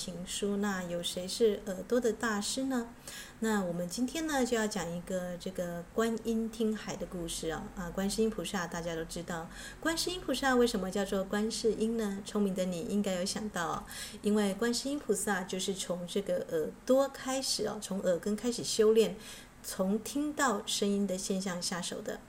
[0.00, 0.56] 情书。
[0.56, 2.88] 那有谁是耳朵的大师呢？
[3.40, 7.62] 那我们今天呢，就要讲一个这个观音听海的故事啊。
[7.76, 9.46] 啊，观世音菩萨大家都知道，
[9.78, 12.22] 观世音菩萨为什么叫做观世音呢？
[12.24, 13.86] 聪明的你应该有想到，
[14.22, 19.14] 因为观世音菩萨就是从这个耳朵开始哦，从耳根开始修炼，
[19.62, 22.20] 从听到声音的现象下手的。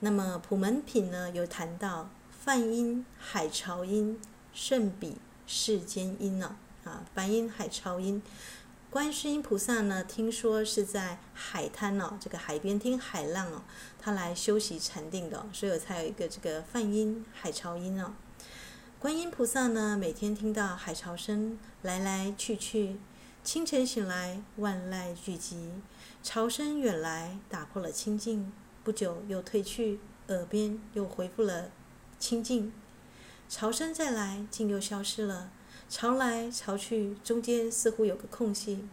[0.00, 4.18] 那么普门品呢，有谈到梵音、海潮音。
[4.56, 5.16] 圣彼
[5.48, 6.46] 世间音呢？
[6.46, 8.22] 啊，啊梵音海潮音，
[8.90, 10.04] 观世音菩萨呢？
[10.04, 13.62] 听说是在海滩哦，这个海边听海浪哦，
[13.98, 18.12] 他来休息禅定的，所以才有一个这个梵音海潮音哦。
[18.98, 22.96] 观音菩萨呢，每天听到海潮声来来去去，
[23.42, 25.70] 清晨醒来万籁俱寂，
[26.22, 31.70] 潮声远来打破了清静，不久又退去，耳边又恢复了
[32.18, 32.72] 清静。
[33.46, 35.50] 潮声再来，竟又消失了。
[35.94, 38.84] 潮来潮去，中间似乎有个空隙。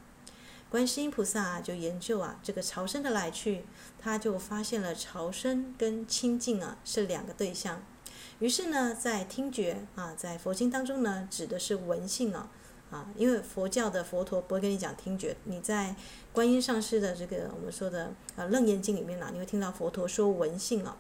[0.70, 3.66] 观世音菩萨就研究啊，这个潮声的来去，
[3.98, 7.82] 他就发现了潮声跟清净啊是两个对象。
[8.38, 12.52] 于是呢，在听觉啊，在佛经当中呢，指的是闻性啊
[12.92, 15.36] 啊，因为佛教的佛陀不会跟你讲听觉。
[15.46, 15.96] 你在
[16.32, 20.96] 观音上师的这个我们说的啊《楞严经》里面啊，你会听到佛陀说闻性啊。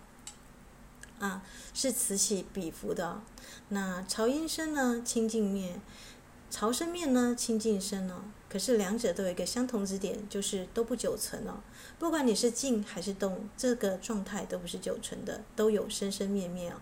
[1.21, 1.41] 啊，
[1.73, 3.21] 是此起彼伏的。
[3.69, 5.01] 那潮音声呢？
[5.05, 5.79] 清净面；
[6.49, 7.35] 潮声面呢？
[7.37, 8.23] 清净声呢。
[8.49, 11.61] 可是两者都有一个相同之点，就是都不久存哦。
[11.99, 16.73] 不管你是静还是动，这个状态都不是久存的，都有生生灭灭哦。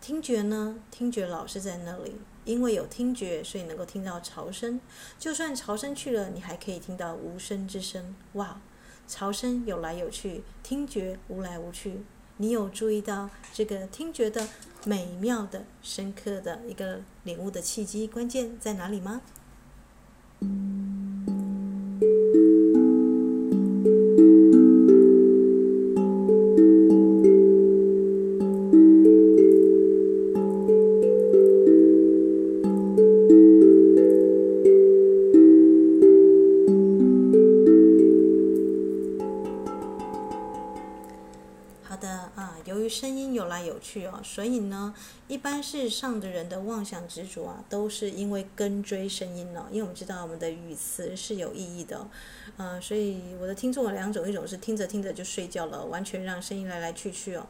[0.00, 0.78] 听觉呢？
[0.90, 2.14] 听觉老是在那里，
[2.44, 4.78] 因为有听觉，所以能够听到潮声。
[5.18, 8.14] 就算潮声去了，你还可以听到无声之声。
[8.34, 8.60] 哇，
[9.08, 12.02] 潮声有来有去，听觉无来无去。
[12.38, 14.46] 你有注意到这个听觉的
[14.84, 19.22] 美妙的、深刻的一个领悟的契机关键在哪里吗？
[44.26, 44.92] 所以呢，
[45.28, 49.68] 一般世上的人的妄想执着啊，都是因为跟追声音了。
[49.70, 51.98] 因为我们知道我们的语词是有意义的，
[52.56, 57.46] 啊、呃，所以我的听众有两种，一种是听着听着就睡觉了，完全让声音来来去去哦。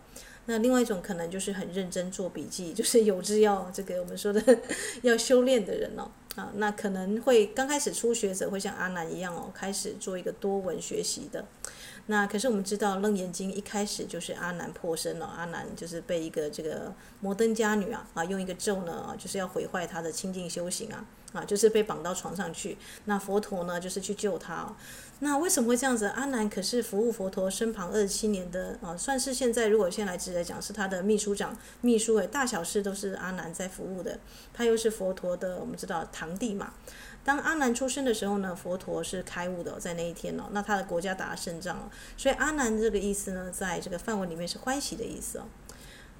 [0.49, 4.59] 那另外一种可能就是很认真做笔记， 就是有志要这个我们说的
[5.03, 11.45] 要修炼的人哦，啊，那可能会刚开始初学者会像阿南一样哦，开始做一个多闻学习的。
[12.09, 22.79] 那可是我们知道《楞严经》一开始就是阿难破身了，阿难就是被一个这个摩登伽女啊啊用一个咒呢，就是要毁坏他的清净修行啊啊，就是被绑到床上去。
[23.07, 24.73] 那佛陀呢就是去救他。
[25.19, 26.05] 那为什么会这样子？
[26.07, 34.21] 阿难可是服务佛陀身旁二十七年的啊，算是现在如果现在来直接讲是他的秘书长、秘书诶，大小事都是阿难在服务的。
[34.53, 36.75] 他又是佛陀的，我们知道堂弟嘛。
[37.27, 45.43] 当阿难出生的时候呢，佛陀是开悟的，在那一天哦，那他的国家打了胜仗哦，所以阿难这个意思呢，在这个梵文里面是欢喜的意思哦。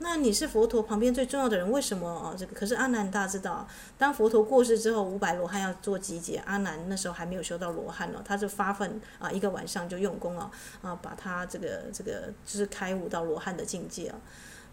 [0.01, 2.35] 那你是佛陀旁边最重要的人，为什么啊？
[2.37, 10.51] 这个可是阿难大家知道，当佛陀过世之后，五百罗汉要做集结，阿难那时候还没有修到罗汉哦，他就发奋啊，一个晚上就用功啊，
[10.83, 14.19] 啊，把他这个这个就是开悟到罗汉的境界啊。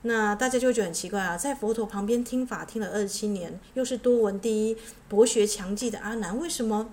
[0.04, 4.78] 那大家就会觉得很奇怪啊，在佛陀旁边听法听了二十七年，又是多闻第一、
[5.08, 6.90] 博学强记的阿难，为什么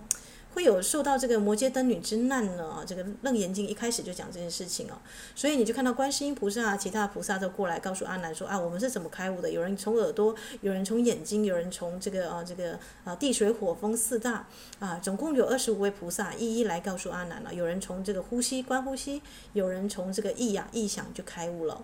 [0.54, 2.84] 会有受到这个摩羯灯女之难呢？
[2.86, 4.94] 这个《楞严经》一开始就讲这件事情哦，
[5.34, 9.50] 所以你就看到观世音菩萨啊，其他菩萨都过来告诉阿难说啊，我们是怎么开悟的？
[9.50, 14.46] 有人从耳朵，有人从眼睛，有人从这个啊这个啊地水火风四大
[14.78, 17.52] 啊，总共有二十五位菩萨一一来告诉阿难了。
[17.52, 19.20] 有人从这个呼吸观呼吸，
[19.52, 21.82] 有人从这个意呀意想就开悟了。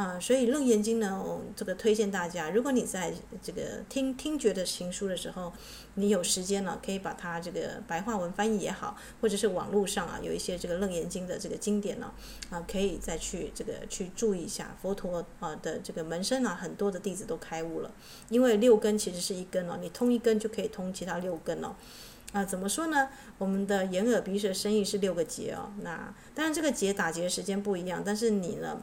[0.00, 3.12] 啊，所以《楞严经》呢，我这个推荐大家，如果你在
[3.42, 5.52] 这个听听觉的行书的时候，
[5.96, 12.10] 你有时间了，可以把它这个白话文翻译也好，或者是网络上啊有一些这个《楞严经》的这个经典呢，
[12.48, 17.92] 啊，可以再去这个去注意一下佛陀啊的这个门生啊，很多的弟子都开悟了，
[18.30, 21.76] 因为六根其实是一根哦，你通一根就可以通其他六根哦。
[22.32, 23.10] 啊，怎么说呢？
[23.36, 28.80] 我们的眼耳鼻舌身意是六个结哦，那当然这个结打结时间不一样，但是你呢？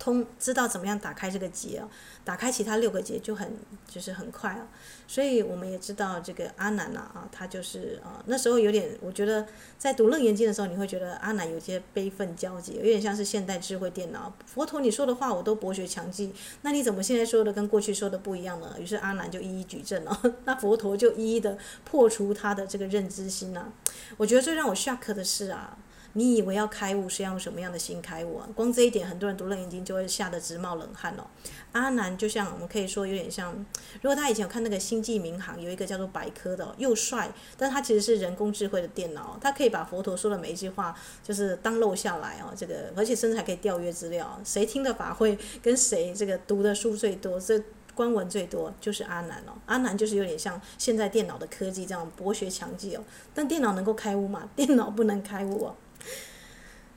[0.00, 1.88] 通知道怎么样打开这个结哦，
[2.24, 3.54] 打开其他六个结就很
[3.86, 4.66] 就是很快啊。
[5.06, 14.32] 所以我们也知道这个阿难呐，啊，他就是啊，那时候有点，我觉得在读《楞严经》的时候，你会觉得阿难有些悲愤交集，有点像是现代智慧电脑。
[14.46, 16.32] 佛陀你说的话我都博学强记，
[16.62, 18.74] 那你怎么现在说的跟过去说的不一样呢？
[18.80, 23.70] 于是阿难就一一举证了， 那佛陀就一一的破除他的这个认知心啊。
[24.16, 25.76] 我觉得最让我 shock 的是啊。
[26.14, 28.48] 你以为要开悟是要用什么样的心开悟啊？
[28.54, 31.24] 光这一点，很多人读《楞严经》就会吓得直冒冷汗哦。
[31.72, 33.54] 阿南就像我们可以说有点像，
[34.02, 42.52] 如果他以前有看那个《星际民航》，有一个叫做百科的，又帅，但他其实是人工智慧的电脑，他可以把佛陀说的每一句话就是当漏下来哦。
[42.56, 47.62] 这个而且甚至还可以调阅资料，谁听的法会跟谁这个读的书最多，这
[47.94, 49.52] 观文最多就是阿南哦。
[49.66, 53.04] 阿南就是有点像现在电脑的科技这样博学强记哦。
[53.32, 54.48] 但电脑能够开悟吗？
[54.56, 55.76] 电脑不能开悟哦。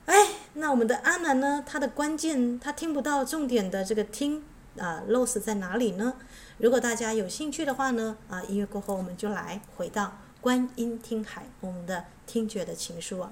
[0.06, 1.64] 哎，那我们的阿南呢？
[1.66, 4.44] 他的关键，他听不到重点的这个听
[4.78, 6.14] 啊，loss 在哪里呢？
[6.58, 13.32] 如果大家有兴趣的话呢，啊，音乐过后我们就来回到观音听海，我们的听觉的情书啊。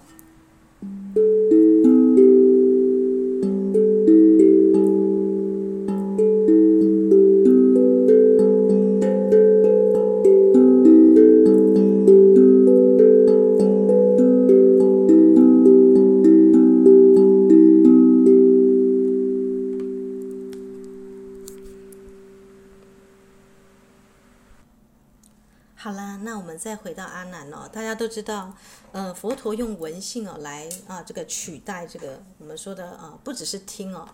[28.11, 28.53] 知道，
[28.91, 34.07] 呃，佛陀用闻性哦来啊，这个取代这个我们说的啊，不只是听哦。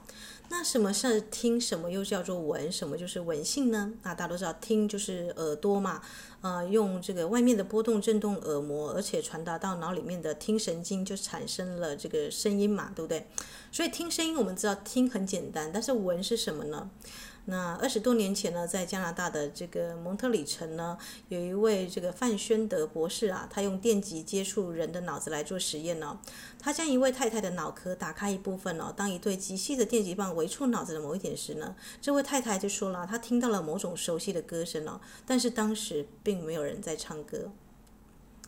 [0.49, 1.59] 那什么是听？
[1.59, 2.71] 什么又叫做闻？
[2.71, 3.91] 什么就是闻性呢？
[4.01, 6.01] 啊，大家都知道，听就是耳朵嘛，
[6.39, 13.27] 呃，用这个外面的波动震动耳膜，而且传达到脑里面的听神经，就产生了这个声音嘛，对不对？
[13.73, 16.89] 所以听声音，我们知道听很简单，但是闻是什么呢？
[17.49, 20.97] 那二十多年前呢，在加拿大的这个蒙特里城呢，
[21.29, 26.19] 有一位这个范宣德博士啊，他用电极接触人的脑子来做实验呢。
[26.59, 37.49] 他将一位太太的脑壳打开一部分哦，当一对极细的电极棒围住脑子的某一点时呢，这位太太就说了，她听到了某种熟悉的歌声哦，但是当时并没有人在唱歌。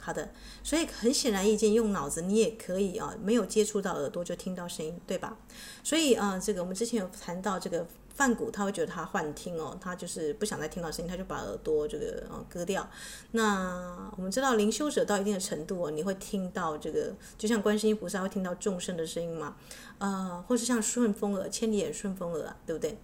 [0.01, 5.37] 好的，所以很显然，意见用脑子你也可以啊，没有接触到耳朵就听到声音，对吧？
[5.85, 7.87] 所以啊，这个我们之前有谈到这个。
[8.19, 12.85] 梵谷他会觉得他幻听哦，他就是不想再听到声音，他就把耳朵这个呃割掉。
[13.31, 19.55] 那我们知道灵修者到一定的程度哦，你会听到这个，就像观世音菩萨会听到众生的声音嘛，
[19.99, 22.97] 呃，或是像顺风耳、千里眼顺风耳，对不对？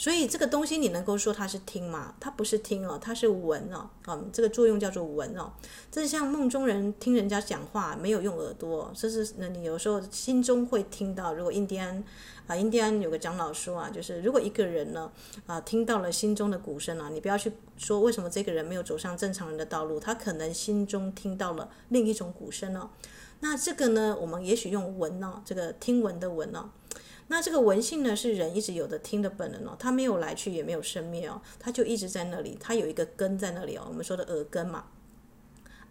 [0.00, 2.14] 所以这个东西你能够说它是听吗？
[2.18, 5.52] 它不是听哦，它是闻哦，嗯，这个作用叫做闻哦。
[5.92, 11.34] 这是像梦中人听人家讲话，没有用耳朵，这是那你有时候心中会听到。
[11.34, 12.02] 如果印第安
[12.46, 15.12] 啊，印第安有个长老说啊，就是如果一个人呢
[15.44, 22.88] 啊听到了心中的鼓声啊，你不要去说为什么这个人没有走上正常人的道路，他可能心中听到了另一种鼓声哦。
[23.40, 26.70] 那这个呢，我们也许用闻哦，这个听闻的闻哦。
[27.32, 34.86] 那这个文性呢，是人一直有的听的本能哦，它没有来去，也没有生灭哦，它就一直在那里，它有一个根在那里哦，我们说的耳根嘛。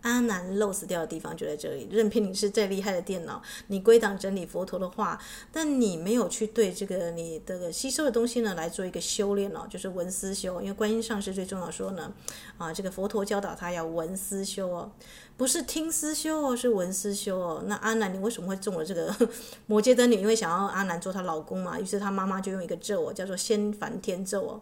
[0.02, 1.88] 阿难漏死掉的地方就在这里。
[1.92, 5.20] 任凭你是再厉害的电脑，你归档整理佛陀的话，
[5.52, 10.62] 但你没有去对这个你的吸收的东西呢来做一个修炼哦， 就是闻思修。
[10.62, 12.12] 因为观音上师最重要说呢，
[12.58, 14.92] 啊，这个佛陀教导他要闻思修哦，
[15.36, 17.64] 不是听思修哦，是闻思修哦。
[17.68, 19.14] 那阿南，你为什么会中了这个
[19.68, 20.22] 摩羯的女？
[20.22, 24.62] 因为想要阿南做她老公嘛，于是她妈妈就用一个咒哦，叫做仙梵天咒哦。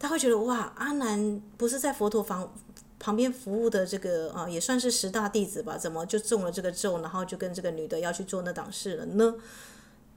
[0.00, 2.54] 他会觉得哇，阿南不是在佛陀房。
[2.98, 9.34] 旁边服务的这个啊，也算是十大弟子吧，怎么就中了这个咒，然后就跟这个女的要去做那档事了呢？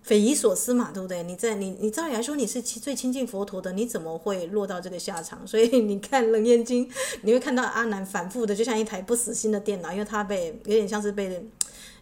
[0.02, 1.22] 匪夷所思嘛，对不对？
[1.24, 5.46] 你在你你照理来说你是最亲近佛陀的，你怎么会落到这个下场？
[5.46, 6.88] 所以 你看《楞严经》，
[7.22, 11.48] 你会看到阿难反复的，就像一台不死心的电脑，因为他被有点像是被。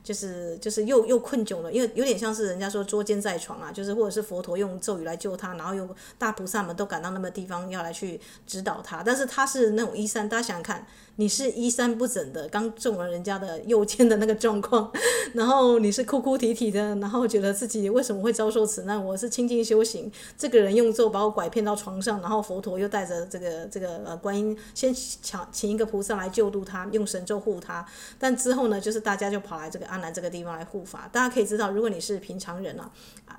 [0.10, 5.88] 就是就是又又困窘了，因为有点像是人家说捉奸在床啊，就是或者是佛陀用咒语来救他，然后又
[6.18, 10.88] 大菩萨们都赶到那么地方要来去指导他，但是他是那种衣衫，大家想想看。
[11.18, 14.90] 你是衣衫不整的，刚中了人家的右肩的那个状况，
[15.34, 19.04] 然后你是哭哭啼啼的，然后觉得自己为什么会遭受此难？
[19.04, 27.86] 我是清净修行，这个人用咒把我拐骗到床上，然后佛陀又带着这个这个呃观音先请请一个菩萨来救度他，用神咒护他，
[28.18, 31.10] 但之后呢，就是大家就跑来这个安难这个地方来护法。
[31.12, 32.92] 大家可以知道，如果你是平常人啊，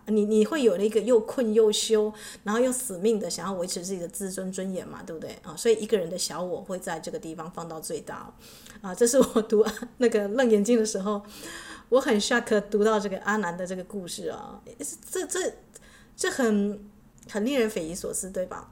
[0.06, 2.12] 你你会有那个又困又羞，
[2.44, 5.56] 然后又死命的想要维持自己的自尊尊严嘛，对不对啊？
[5.56, 8.32] 所以一个人的小我会在这个地方放到最大
[8.80, 8.94] 啊！
[8.94, 9.64] 这是我读
[9.98, 11.22] 那个《楞严经》的时候，
[11.88, 14.60] 我很 shock 读到这个阿难的这个故事啊！
[15.10, 15.52] 这这
[16.16, 16.88] 这很
[17.28, 18.70] 很令人匪夷所思，对吧？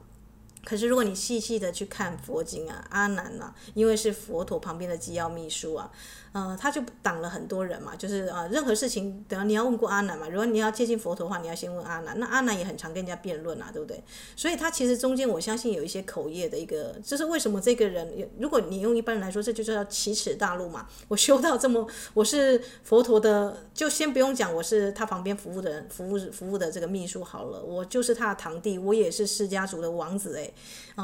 [0.65, 5.89] 可是如果你细细的去看佛经啊，阿难呐、啊，因为是佛陀旁边的机要秘书啊。
[6.31, 10.27] 呃，他就挡了很多人嘛，就是呃，任何事情，等下你要问过阿难嘛。
[10.29, 12.19] 如果你要接近佛陀的话，你要先问阿难。
[12.19, 14.03] 那阿难也很常跟人家辩论啊，对不对？
[14.35, 20.87] 所以他其实中间，我相信有一些口业的一个，就是为什么这个人，如果你用一般人来说，这就叫奇耻大辱嘛。
[21.07, 30.51] 我修到这么， 我是佛陀的，就先不用讲，我是他旁边服务的人，服务服务的这个秘书好了，我就是他的堂弟，我也是释家族的王子哎，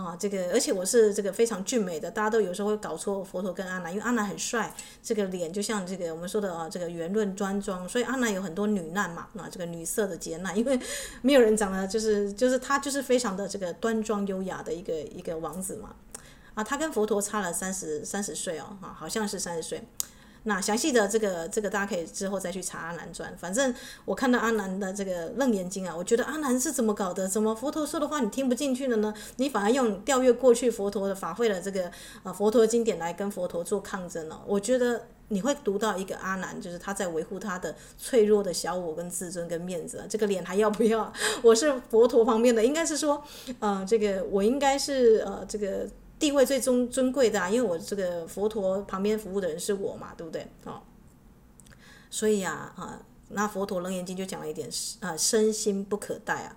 [0.03, 4.73] 啊，这个而且我是这个非常俊美的，大家都有时候会搞错佛陀跟阿难，因为阿难很帅。
[5.03, 10.79] 这个脸就像这个我们说的啊，这个圆润端庄，所以阿难有很多女难嘛，啊，这个女色的劫难，因为
[11.21, 15.95] 没有人长得就是就是他就是非常的这个端庄优雅的一个一个王子嘛，
[16.53, 19.83] 啊，他跟佛陀差了三十三十岁哦，啊，好像是三十岁。
[20.47, 23.73] 那详细的这个这个大家可以之后再去查《阿难传》，反正
[24.05, 27.27] 我看到阿难的这个楞严经啊，我觉得阿难是怎么搞的？
[27.27, 29.11] 怎么佛陀说的话你听不进去了呢？
[29.37, 34.39] 你反而用调阅过去佛陀的法会的这个呃佛陀经典来跟佛陀做抗争了。
[34.45, 41.11] 我觉得你会读到一个阿难，就是他在维护他的脆弱的小我跟自尊跟面子，这个脸还要不要？
[41.41, 43.23] 我是佛陀方面的，应该是说，
[43.59, 45.87] 呃，这个我应该是呃这个。
[46.17, 50.47] 地位最尊尊贵的啊，因为我这个佛陀旁边服务的人是我嘛，对不对？
[50.63, 50.81] 哦，
[52.09, 54.69] 所以啊啊，那佛陀楞严经就讲了一点，
[55.01, 56.55] 啊，身心不可待啊。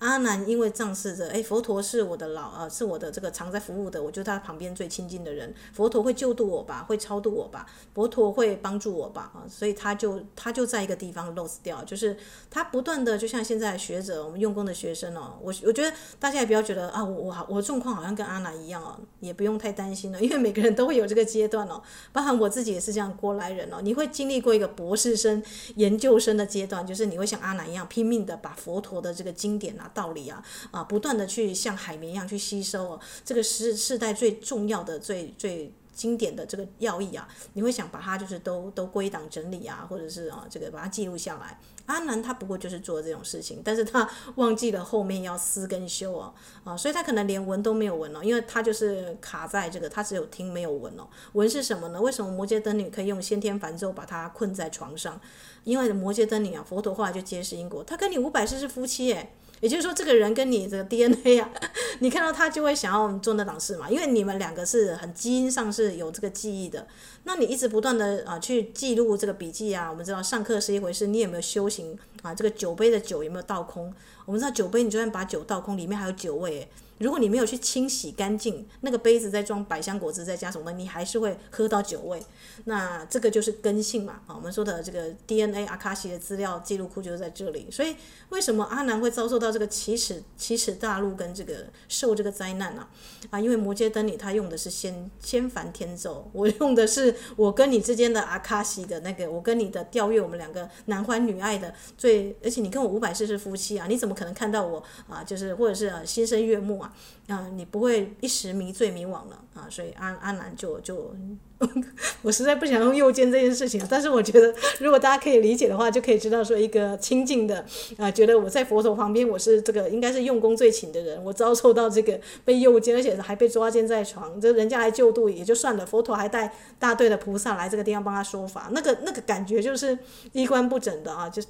[0.00, 12.16] 阿难因为仗势着，哎，佛陀是我的老，呃，是我的这个常在服务的，我就他旁边最亲近的人，佛陀会救度我吧，会超度我吧，佛陀会帮助我吧，啊，所以他就他就在一个地方 lose 掉，就是
[12.50, 25.42] 他不断的，就像现在学者，我们用功的学生哦，我我觉得大家也不要觉得啊，我我，我状况好像跟阿难一样哦，也不用太担心了， 因为每个人都会有这个阶段哦，包含我自己也是这样过来人哦，你会经历过一个博士生、
[25.76, 29.88] 研究生的阶段，就是你会像阿难一样拼命的把佛陀的这个经典啊。
[29.94, 41.58] 道理啊，啊，不断的去像海绵一样去吸收哦，这个是世代最重要的、最最经典的这个要义啊，你会想把它就是都都归档整理啊，或者是啊这个把它记录下来。
[41.86, 46.32] 阿难他不过就是做这种事情，但是他忘记了后面要思跟修哦，
[46.62, 51.08] 啊，所以他可能连闻都没有闻哦，因为他就是卡在这个，他只有听没有闻哦。
[51.32, 52.00] 闻是什么呢？
[52.00, 55.20] 为什么摩羯灯女可以用先天梵咒把他困在床上？
[55.64, 59.34] 因为摩羯灯女啊，佛陀后来就揭示因果，他跟你五百世是夫妻诶。
[59.60, 61.50] 也就是说，这个人跟你这个 DNA 啊，
[62.00, 66.86] 你看到他就会想要做那档事嘛，因为你们两个是很基因上是有这个记忆的。
[67.24, 72.34] 那你一直不断的啊去记录这个笔记啊，我们知道上课是一回事，你有没有修行啊？
[72.34, 73.92] 这个酒杯的酒有没有倒空？
[74.24, 76.66] 我们知道酒杯，你就算把酒倒空，里面还有酒味。
[77.00, 82.22] 如果你没有去清洗干净，那个杯子再装百香果汁再加什么，你还是会喝到酒味。
[82.64, 87.66] 那这个就是根性嘛，啊，我们说的这个 DNA 阿卡西的资料记录库就是在这里。
[87.70, 87.96] 所以
[88.28, 92.86] 为什么阿南会遭受到这个奇耻奇耻大辱跟这个受这个灾难呢？
[93.30, 105.24] 啊，因为摩羯灯里他用的是仙仙凡天咒，我用的是我跟你之间的阿卡西的那个，我跟你的调阅，我们两个男欢女爱的最，而且你跟我五百世是夫妻啊，你怎么可能看到我啊？
[105.24, 106.89] 就是或者是心生悦目啊？
[107.28, 111.14] 啊，你不会一时迷醉迷惘了啊，所以阿阿难就就，
[112.22, 117.64] 我实在不想用诱奸这件事情，但是我觉得如果大家可以理解的话，就可以知道说一个清净的
[117.96, 129.96] 啊，觉得我在佛陀旁边，我是这个应该是用功最勤的人，我遭受到这个被诱奸，而且还被抓奸在床，这人家来救度也就算了，佛陀还带大队的菩萨来这个地方帮他说法，那个那个感觉就是
[130.32, 131.40] 衣冠不整的啊，就。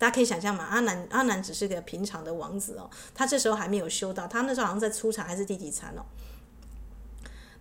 [0.00, 6.00] 大家可以想象嘛，阿南阿南只是个平常的王子哦，他这时候还没有修道，他那时候好像在初禅还是第几禅哦。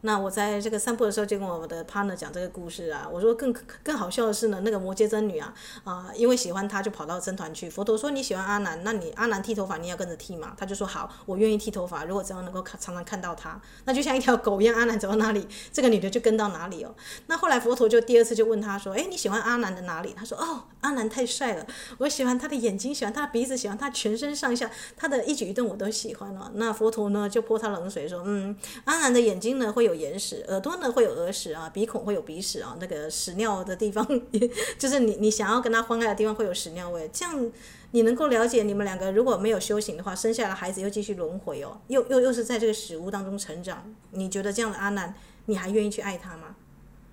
[0.01, 3.05] 那我在这个散步的时候，就跟我的 partner 讲这个故事啊。
[3.11, 3.53] 我说更
[3.83, 5.53] 更好笑的是呢，那个摩羯真女啊
[5.83, 7.69] 啊、因为喜欢他，就跑到僧团去。
[7.69, 10.55] 佛陀说你喜欢阿难，那你阿难剃头发，你要跟着剃嘛。
[10.57, 12.05] 他就说好，我愿意剃头发。
[12.05, 16.95] 如果只要能够常常看到他，那就像一条狗一样，阿难走到哪里，这个女的就跟到哪里哦。
[17.27, 20.13] 那后来佛陀就第二次就问他说，哎，你喜欢阿难的哪里？
[20.15, 26.49] 他说哦，阿难太帅了，我喜欢他的眼睛，喜欢他的鼻子，喜欢他全身上下，他的一举一动我都喜欢哦。
[26.53, 29.88] 那佛陀呢就泼他冷水说，嗯，阿难的眼睛呢会有。
[29.89, 34.07] 有眼屎，耳朵呢会有耳屎啊，鼻孔会有鼻屎啊，那个屎尿的地方，
[34.79, 37.51] 就是你你想要跟他欢爱的地方会有屎尿味，这样
[37.91, 45.13] 你能够了解你们两个如果没有修行的话，生下来孩子又继续轮回哦，又又又是在这个屎污当中成长，你觉得这样的阿难，
[45.47, 46.55] 你还愿意去爱他吗？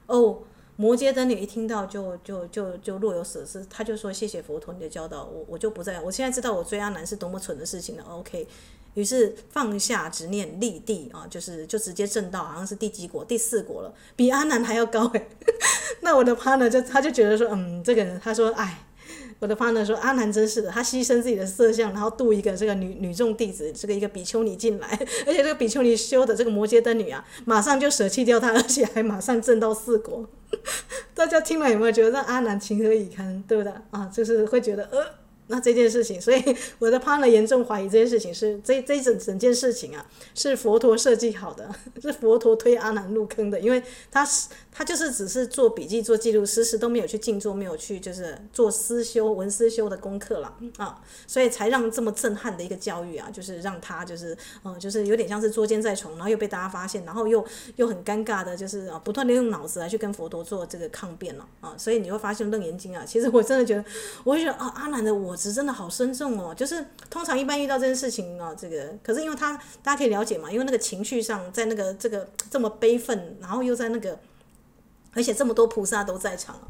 [0.07, 0.41] 哦，
[0.77, 8.47] 摩羯灯女一听到就就就就若有所思，他就说谢谢佛陀你的教导，我我就不再，我现在知道我追阿难是多么蠢的事情了，OK。
[8.97, 15.29] 于是放下执念，立地啊，就是就直接证到，好像是第几国，第四国了，比阿南还要高哎。
[16.01, 18.87] 那我的 partner 就他就觉得说，嗯，这个人他说，哎，
[19.39, 24.89] 我的 partner 说阿南真是的，他牺牲自己的色相，然后度一个这个女女众弟子，这个一个比丘尼进来，
[25.27, 30.27] 而且这个比丘尼修的这个摩羯灯女啊，马上就舍弃掉他，而且还马上证到四国。
[31.15, 34.07] 大家听了有没有觉得让阿南情何以堪，对不对啊？
[34.07, 35.26] 就是会觉得呃。
[35.49, 36.43] 那这件事情，所以
[36.79, 41.71] 我的潘呢严重怀疑这件事情是这这整整件事情啊，是佛陀设计好的，
[42.03, 57.45] 是佛陀推阿难入坑的，因为他是他就是只是做笔记做记录，时时都没有去静坐，没有去就是做思修文思修的功课了啊，所以才让这么震撼的一个教育啊，就是让他就是嗯，就是有点像是捉奸在床，然后又被大家发现，然后又
[57.77, 63.85] 又很尴尬的，就是啊，不断的用脑子来去跟佛陀做这个抗辩了啊，所以你会发现《楞严经》啊，其实我真的觉得，
[64.25, 65.36] 我会觉得啊，阿难的我。
[65.37, 74.19] 值真的好深重哦，就是通常一般遇到这件事情哦，这个可是因为他大家可以了解嘛，因为那个情绪上在那个这个这么悲愤，然后又在那个。
[75.17, 76.61] 而且这么多菩萨都在场，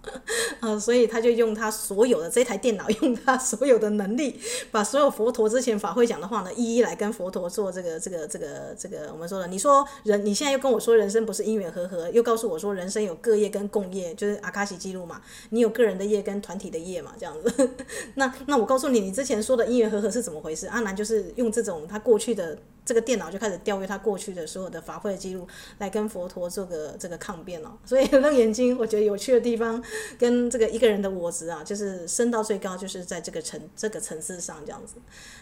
[0.60, 17.70] 啊，所以他就用他所有的这台电脑， 用他所有的能力，把所有佛陀之前法会讲的话呢，一一来跟佛陀做这个这个这个这个我们说的，你说人，你现在又跟我说人生不是因缘和合，又告诉我说人生有各业跟共业，就是阿卡西记录嘛，你有个人的业跟团体的业嘛，这样子。
[18.14, 20.68] 那那我告诉你，你之前说的因缘和合是怎么回事？
[20.68, 22.56] 阿南就是用这种他过去的。
[22.86, 25.44] 这个电脑就开始调阅他过去的所有的法会的记录，
[25.78, 27.76] 来跟佛陀做个这个抗辩了。
[27.84, 29.82] 所以 眼睛我觉得有趣的地方，
[30.18, 34.94] 跟这个一个人的我值啊，就是升到最高，就是在这个层这个层次上这样子。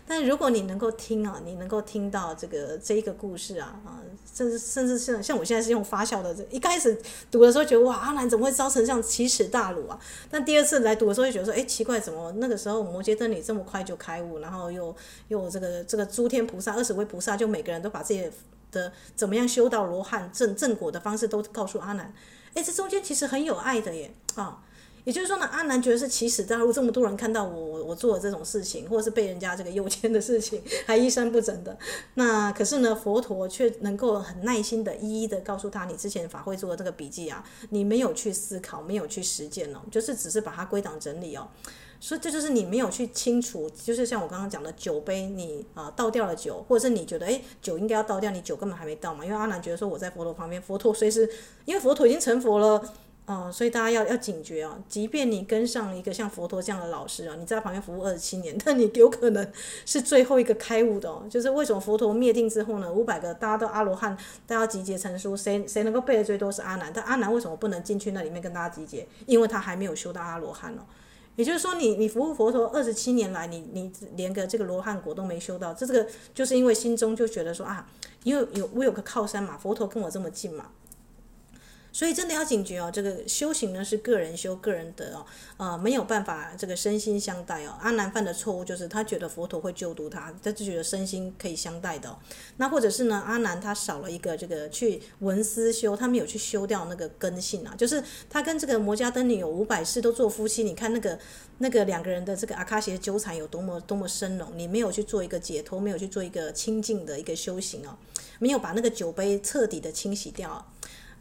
[0.07, 4.01] 但如果你能够听啊，你能够听到这个这一个故事啊啊，
[4.35, 6.97] 甚至甚至像像我现在是用发笑的，一开始
[7.31, 9.99] 读的时候觉得哇，阿兰怎么会造成这样奇耻大辱啊？
[10.31, 14.95] 但第二次来读的时候就觉得说，哎，奇怪，怎么那个时候摩羯灯女这么快就开悟，然后又
[15.29, 17.35] 又这个这个诸天菩萨二十位菩萨。
[17.35, 18.31] 就每个人都把自己
[18.71, 22.14] 的怎么样修到罗汉正正果的方式都告诉阿难，
[22.55, 24.62] 哎，这中间其实很有爱的耶啊！
[25.05, 31.77] 也就是说呢，阿南觉得是奇耻大辱，这么多人看到我我我做了这种事情，或者是被人家这个诱奸的事情， 还衣衫不整的。
[32.14, 41.47] 那可是呢，佛陀却能够很耐心地一一地告诉他，你之前法会做的这个笔记啊，你没有去思考，没有去实践哦，就是只是把它归档整理哦。
[42.05, 49.25] 所以这就是你没有去清楚，就是像我刚刚讲的酒杯，你啊倒掉了酒，或者是你觉得诶酒应该要倒掉，你酒根本还没倒嘛。
[49.25, 51.27] 因为阿南觉得说我在佛陀旁边，佛陀随时，
[51.64, 52.93] 因为佛陀已经成佛了，
[53.25, 54.79] 啊、所以大家要要警觉啊。
[54.87, 59.53] 即便你跟上一个像佛陀这样的老师啊，你在旁边服务二十七年， 但你有可能
[59.87, 61.23] 是最后一个开悟的哦。
[61.31, 64.14] 就是为什么佛陀灭定之后呢，五百个大家都阿罗汉，
[64.47, 69.09] 大家集结成书，谁谁能够背的最多是阿难，但阿难为什么不能进去那里面跟大家集结？
[69.25, 70.83] 因为他还没有修到阿罗汉哦。
[71.37, 77.87] 也就是说你，你你服务佛陀二十七年来，你你连个这个罗汉果都没修到，这这个就是因为心中就觉得说啊，
[78.23, 80.70] 因为有我有个靠山嘛，佛陀跟我这么近嘛。
[81.94, 85.24] 所以真的要警觉哦，这个修行呢是个人修个人得哦，
[85.59, 87.78] 呃没有办法这个身心相待哦。
[87.80, 92.18] 阿难犯的错误就是他觉得佛陀会救度他，他就觉得身心可以相待的。
[92.57, 101.16] 那或者是呢，阿难他少了一个这个去闻思修，他没有去修掉那个根性啊，就是他跟这个摩伽灯女有五百世都做夫妻，你看那个
[101.59, 107.96] 那个两个人的这个阿卡西纠缠有多么多么深浓，你没有去做一个解脱，没有去做一个清净的一个修行哦，
[108.40, 110.72] 没有把那个酒杯彻底的清洗掉。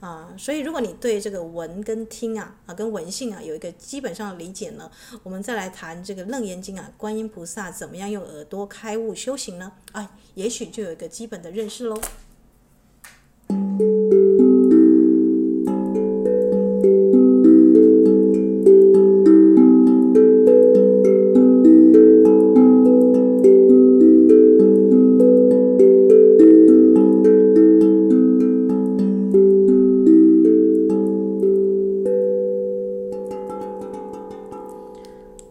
[0.04, 4.92] 啊所以如果你对这个闻跟听啊，啊跟闻性啊有一个基本上的理解呢，
[5.24, 9.72] 我们再来谈这个楞严经啊，观音菩萨怎么样用耳朵开悟修行呢？
[9.94, 12.02] 啊，也许就有一个基本的认识喽。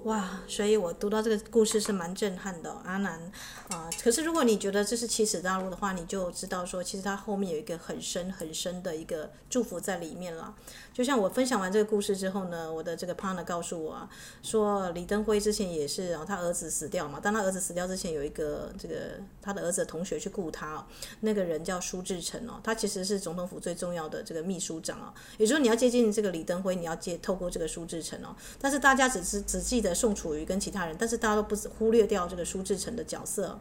[0.05, 3.21] 哇，所以我读到这个故事是蛮震撼的，阿南
[3.69, 3.89] 啊。
[4.03, 10.55] 可是如果你觉得这是奇耻大辱的话，你就知道说，其实它后面有一个很深很深的一个祝福在里面了。
[10.93, 14.11] 就像我分享完这个故事之后呢，我的这个 partner 告诉我啊，
[14.43, 17.21] 说李登辉之前也是啊，他儿子死掉嘛。
[17.21, 20.85] 当他儿子死掉之前，有一个这个他的儿子的同学去雇他，
[21.21, 25.15] 那个人叫苏志诚哦，他其实是总统府最重要的这个秘书长啊。
[25.39, 28.35] 也就是说，你要接近这个李登辉，你要接透过这个苏志诚哦。
[28.61, 30.97] 但是大家只是只记得宋楚瑜跟其他人。
[30.99, 33.59] 但是大家都不忽略掉这个苏志诚的角色。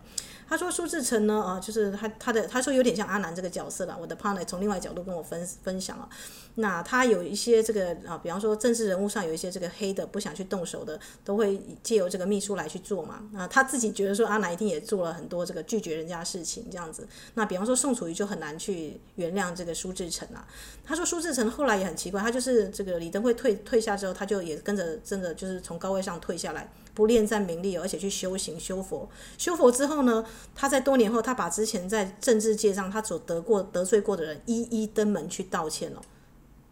[0.51, 3.97] 他说苏志成呢，啊，就是他他的他说有点像阿南这个角色了。
[3.97, 6.09] 我的 partner 从另外角度跟我分分享了。
[6.55, 13.23] 那他有一些这个啊，比方说政治人物上有一些这个黑的不想去动手的，都会借由这个秘书来去做嘛。
[13.33, 17.07] 啊，他自己觉得说阿南一定也做了很多这个拒绝人家的事情这样子。
[17.35, 20.45] 那比方说宋楚瑜就很难去原谅这个苏志成啊。
[20.83, 26.69] 他说苏志成后来也很奇怪，他就是这个李登辉退退下之后，他就也跟着真的就是从高位上退下来，
[27.01, 29.09] 不恋战名利，而且去修行修佛。
[29.39, 36.01] 修佛之后呢，他在多年后，他把之前在政治界上他所得过得罪过的人一一登门去道歉了。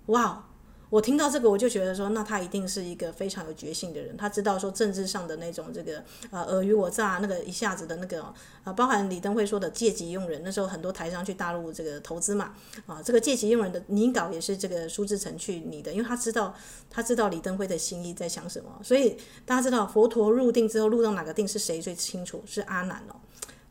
[0.05, 0.45] 哇！
[0.89, 4.17] 我听到这个，我就觉得说，那他一定是一个非常有决心的人。
[4.17, 10.41] 他知道说政治上的那种这个呃尔虞我诈，那个一下子的那个啊、呃，包含李登辉说的借机用人。
[10.43, 12.53] 那时候很多台商去大陆这个投资嘛，
[12.87, 16.55] 啊，这个借机用人的拟稿也是这个苏志诚去拟的，因为他知道
[16.89, 18.69] 他知道李登辉的心意在想什么。
[18.83, 22.43] 所以大家知道佛陀入定之后入到哪个定是谁最清楚？
[22.47, 23.15] 是阿难哦。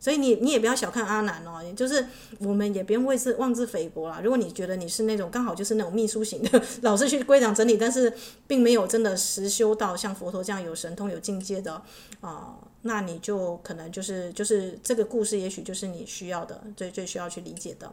[0.00, 2.06] 所以你你也不要小看阿难哦，也就是
[2.38, 4.20] 我们也不用为是妄自菲薄啦。
[4.22, 8.12] 如果你觉得你是那种刚好就是那种秘书型的， 老是去归档整理，但是
[8.46, 11.82] 并没有真的实修到像佛陀这样有神通有境界的
[12.20, 17.92] 啊、那你就可能就是就是这个故事，也许就是你需要的最最需要去理解的。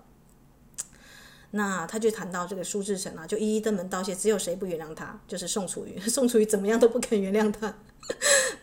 [1.51, 5.97] 那他就谈到这个苏志成啊，就一一登门道谢，只有谁不原谅他，就是宋楚瑜。
[6.07, 7.73] 宋楚瑜怎么样都不肯原谅他。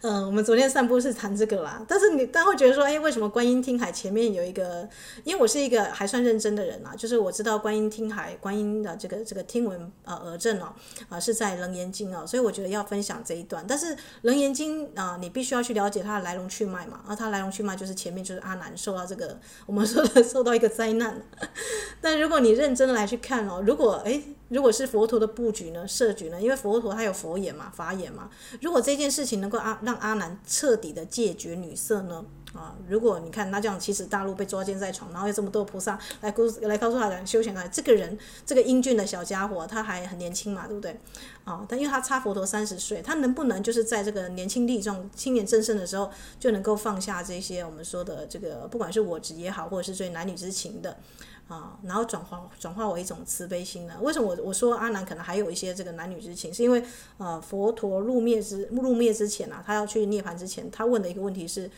[0.03, 4.89] 嗯， 我们昨天散步是谈这个啦，但是你当然会觉得说，哎，为什么观音听海前面有一个？
[5.25, 10.73] 因为我是一个还算认真的人啊，就是我知道观音听海，观音的这个这个听闻呃讹证哦，
[11.09, 13.65] 啊是在楞严经哦，所以我觉得要分享这一段。
[13.67, 21.21] 但是楞严经啊，你必须要去了解它的来龙去脉嘛，而它来龙去脉就是前面就是阿难受到这个我们说的受到一个灾难。
[22.01, 24.23] 但如果你认真来去看哦，如果哎。
[24.53, 26.41] 如果是佛陀的布局呢，设局呢？
[26.41, 28.29] 因为佛陀他有佛眼嘛，法眼嘛。
[28.61, 32.23] 如果这件事情能够阿让阿难彻底的戒绝女色呢？
[32.53, 41.01] 啊，如果你看那这样，其实大陆被抓奸在床，然后有这么多菩萨来告来告诉他讲修行啊，这个人这个英俊的小家伙，他还很年轻嘛，对不对？
[41.45, 50.99] 啊，但因为他差佛陀三十岁，他能不能就是在这个年轻力壮、青年正盛的时候，就能够放下这些我们说的这个，不管是我执也好，或者是对男女之情的？
[51.49, 53.95] 啊，然后转化转化为一种慈悲心呢？
[54.01, 56.53] 为什么我我说阿难可能还有一些这个男女之情？
[56.53, 56.83] 是因为
[57.19, 61.71] 呃，佛陀入灭之入灭之前啊，他要去涅槃之前，他问的一个问题是：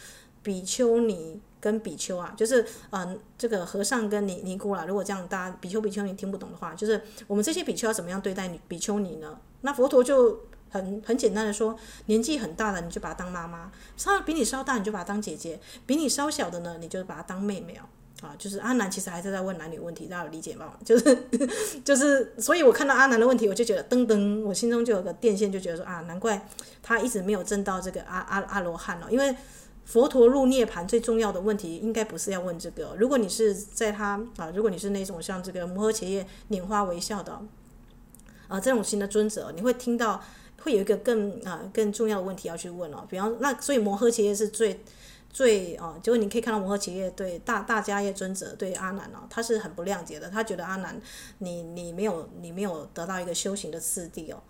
[0.42, 4.84] 比丘尼跟比丘啊，就是嗯、这个和尚跟尼尼姑啦。
[4.84, 9.38] 如果这样大家比丘比丘尼听不懂的话，就是我们这些比丘要怎么样对待比丘尼呢？
[9.62, 11.74] 那佛陀就很很简单的说：
[12.06, 17.88] 年纪很大的你就把她当妈妈，稍微比你稍大你就把她当姐姐，比你稍小的呢你就把她当妹妹哦。
[18.24, 20.72] 啊，就是阿南其实还是在问男女问题，大家有理解吗？
[20.82, 21.18] 就是
[21.84, 26.48] 就是，所以我看到阿南的问题，我就觉得噔噔，我心中就有个电线，就觉得说啊，难怪
[26.82, 29.36] 他一直没有证到这个阿阿阿罗汉了，因为
[29.84, 32.96] 佛陀入涅槃最重要的问题，应该不是要问这个。
[32.98, 37.38] 如果你是在他啊，如果你是那种像这个摩诃伽叶拈花微笑的
[38.48, 40.22] 啊这种型的尊者，你会听到
[40.62, 43.04] 会有一个更啊更重要的问题要去问哦。
[43.10, 44.80] 比方那，所以摩诃伽叶是最。
[45.34, 50.30] 最哦，结果你可以看到摩诃伽叶对大大家业尊者对阿难哦，他是很不谅解的。
[50.30, 50.98] 他觉得阿难，
[51.38, 54.40] 你你没有你没有得到一个修行的次第哦。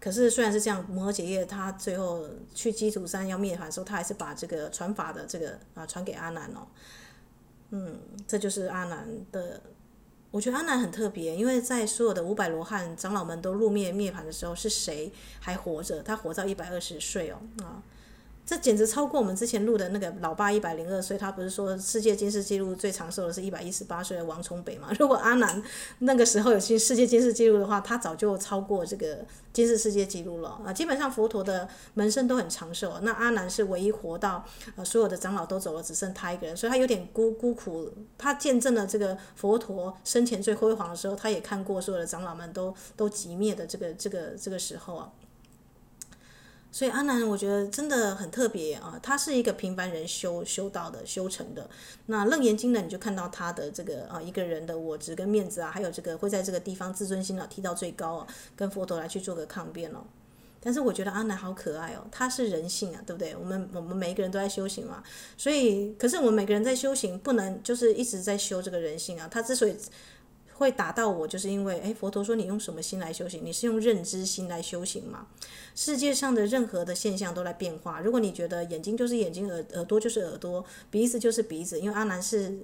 [0.00, 6.66] 可是虽然是这样，摩诃伽叶他最后去鸡足山要灭槃的时候，他还是把这个传法的这个啊传给阿难哦。
[7.68, 9.60] 嗯，这就是阿难的。
[10.30, 16.02] 我觉得阿难很特别，因为在所有的五百罗汉长老们都入灭灭槃的时候，是谁还活着？
[16.02, 17.82] 他活到一百二十岁哦啊。
[18.46, 24.88] 这简直超过我们之前录的那个老爸一百零二岁，他不是说世界金氏纪录最长寿的是一百一十八岁的王崇北吗？
[25.00, 25.60] 如果阿南
[25.98, 29.18] 那个时候有新世界金氏纪录的话，他早就超过这个
[29.52, 30.72] 金氏世界纪录了啊！
[30.72, 34.44] 基本上佛陀的门生都很长寿，那阿南是唯一活到
[34.76, 37.90] 呃所有的长老都走了，只剩他一个人，所以他有点孤孤苦。
[38.16, 45.10] 他见证了这个佛陀生前最辉煌的时候，他也看过所有的长老们都都寂灭的这个这个这个时候啊。
[46.72, 49.00] 所以阿南，我觉得真的很特别啊！
[49.02, 51.70] 他是一个平凡人修修道的修成的。
[52.06, 60.04] 那楞严经呢，你就看到他的这个啊，一个人的我执跟面子啊，还有这个会在这个地方自尊心啊提到最高啊，跟佛陀来去做个抗辩哦。
[60.60, 63.34] 但是我觉得阿南好可爱哦，他是人性啊，对不对？
[63.34, 65.02] 我们我们每一个人都在修行嘛，
[65.38, 69.26] 所以可是我们每个人在修行，不能就是一直在修这个人性啊。
[69.30, 69.74] 他之所以。
[70.58, 73.44] 会打到我，就是因为，诶，佛陀说你用什么心来修行？
[73.44, 75.26] 你是用认知心来修行吗？
[75.74, 78.00] 世界上的任何的现象都在变化。
[78.00, 82.58] 如果你觉得眼睛就是眼睛，耳耳朵就是耳朵，鼻子就是鼻子，因为阿南是，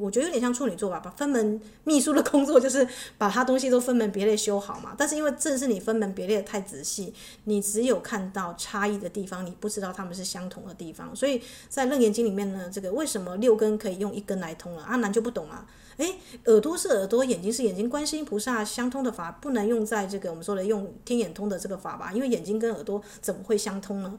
[0.00, 2.86] 我觉得有点像处女座吧，把分门秘书的工作就是
[3.18, 4.94] 把他东西都分门别类修好嘛。
[4.96, 7.12] 但是因为正是你分门别类的太仔细，
[7.44, 11.14] 你只有看到差异的地方，你不知道他们是相同的地方。
[11.16, 14.82] 所以在楞严经里面呢，这个为什么六根可以用一根来通了？
[14.84, 15.66] 阿难就不懂啊。
[15.98, 16.14] 诶，
[16.46, 22.10] 耳朵是耳朵，眼睛是眼睛，观世音菩萨相通的法不能用在这个我们说的用天眼通的这个法吧？
[22.14, 24.18] 因为眼睛跟耳朵怎么会相通呢？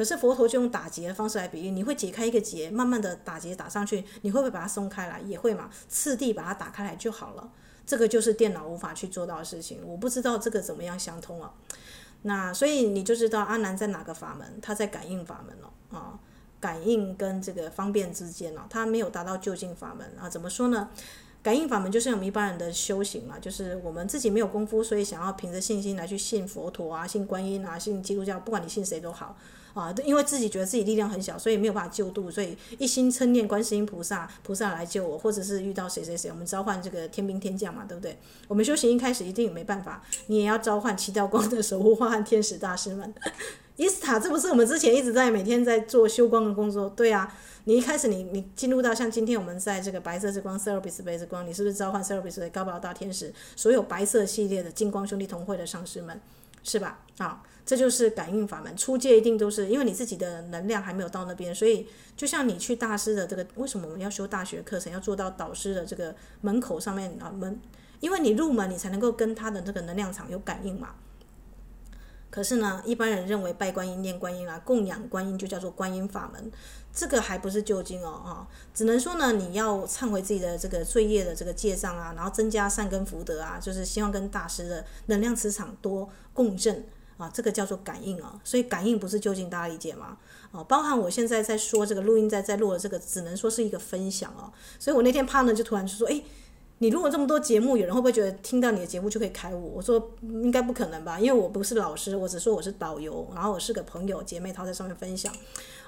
[0.00, 5.20] 可是佛陀就用打结的方式来比喻，你会解开一个结，慢慢的打结打上去，你会不会把它松开来？
[5.20, 7.50] 也会嘛，次第把它打开来就好了。
[7.84, 9.80] 这个就是电脑无法去做到的事情。
[9.84, 11.52] 我不知道这个怎么样相通啊。
[12.22, 16.18] 那所以你就知道阿难在哪个法门，他在感应法门了啊，
[16.58, 20.30] 感应跟这个方便之间呢，他没有达到究竟法门啊。
[20.30, 20.88] 怎么说呢？
[21.42, 29.36] 感应法门就是我们一般人的修行嘛，就是我们自己没有功夫，所以想要凭着信心来去信佛陀啊，信观音啊，信基督教，不管你信谁都好
[29.74, 38.18] 啊，因为自己觉得自己力量很小，所以没有办法救度，所以一心称念观世音菩萨，菩萨来救我，或者是遇到谁谁谁，我们召唤这个天兵天将嘛，对不对？
[38.48, 43.14] 我们修行一开始一定没办法，你也要召唤七道光的守护化天使大师们。
[43.76, 47.34] 伊斯塔，这不是我们之前一直在每天在做修光的工作，对啊。
[47.64, 56.18] 你一开始你你进入到像今天我们在这个白色之光 Serapis 白之光，你是不是召唤 Serapis 的高宝大天使，所有白色系列的金光兄弟同会的上师们，
[56.62, 57.00] 是吧？
[57.18, 58.76] 啊，这就是感应法门。
[58.76, 67.60] 初阶一定都是因为你自己的能量还没有到那边，所以就像你去大师的这个，为什么我们要修大学课程，要做到导师的这个门口上面啊门，
[68.00, 70.94] 因为你入门你才能够跟他的这个能量场有感应嘛。
[72.30, 76.50] 可是呢，一般人认为拜观音、念观音啊，供养观音就叫做观音法门，
[76.92, 86.84] 这个还不是究竟哦，啊，只能说呢，你要忏悔自己的这个罪业的这个业障啊，然后增加善根福德啊，就是希望跟大师的能量磁场多共振
[87.16, 90.16] 啊，这个叫做感应啊，所以感应不是究竟，大家理解吗？
[90.50, 96.22] 哦，包含我现在在说这个录音在在录的这个，只能说是一个分享哦，所以我那天怕呢，就突然就说，哎。
[96.82, 99.74] 你录了这么多节目，有人会不会觉得听到你的节目就可以开悟？
[99.76, 105.30] 我说应该不可能吧，因为我不是老师，我只说我是导游，然后我是个朋友姐妹，她在上面分享，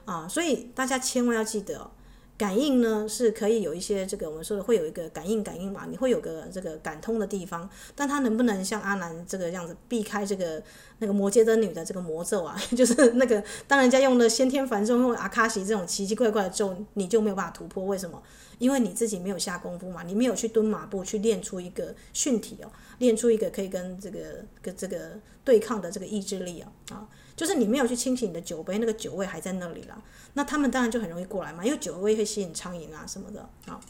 [0.05, 1.91] 啊，所以大家千万要记得。
[2.39, 10.61] 感应呢是可以有一些这个我们说的会有一个感应感应嘛，你会有个这个感通的地方，但它能不能像阿南这个样子避开这个
[10.99, 12.57] 那个摩羯灯女的这个魔咒啊？
[12.77, 17.85] 就是那个当人家用了先天繁重，用阿卡西这种奇奇怪怪的咒，你就没有办法突破。
[17.85, 18.21] 为什么？
[18.59, 24.19] 因为你自己没有下功夫嘛，你没有去蹲马步去练出一个训体哦，练出一个可以跟这个
[24.61, 25.13] 跟这个
[25.45, 27.09] 对抗的这个意志力啊啊。
[27.37, 30.03] 就是你没有去清洗你的酒杯，那个酒味还在那里了，
[30.35, 33.81] 那他们当然就很容易过来嘛，因为酒味会吸引苍蝇啊什么的啊。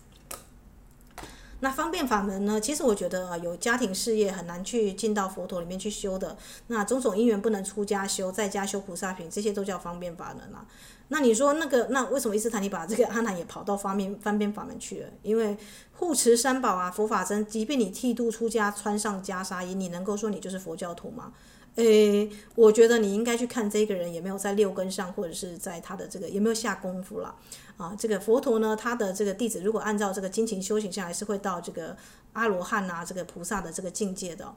[1.60, 2.60] 那方便法门呢？
[2.60, 10.66] 其实我觉得啊，有家庭事业很难去进到佛陀里面去修的，那种种因缘不能出家修，在家修菩萨品，这些都叫方便法门啊。
[11.06, 15.08] 那你说那个，那为什么伊斯坦你把这个阿难也跑到方便方便法门去了？
[15.22, 15.56] 因为
[15.92, 21.32] 护持三宝啊，佛法僧，即便你剃度出家，穿上袈裟衣，你能够说你就是佛教徒吗？
[21.76, 27.34] 诶，我觉得你应该去看这个人有没有在六根上，或者是在他的这个有没有下功夫了
[27.78, 27.96] 啊？
[27.98, 31.96] 这个佛陀呢，他的这个弟子如果按照这个精勤修行下来，是会到这个
[32.34, 34.54] 阿罗汉啊，这个菩萨的这个境界的。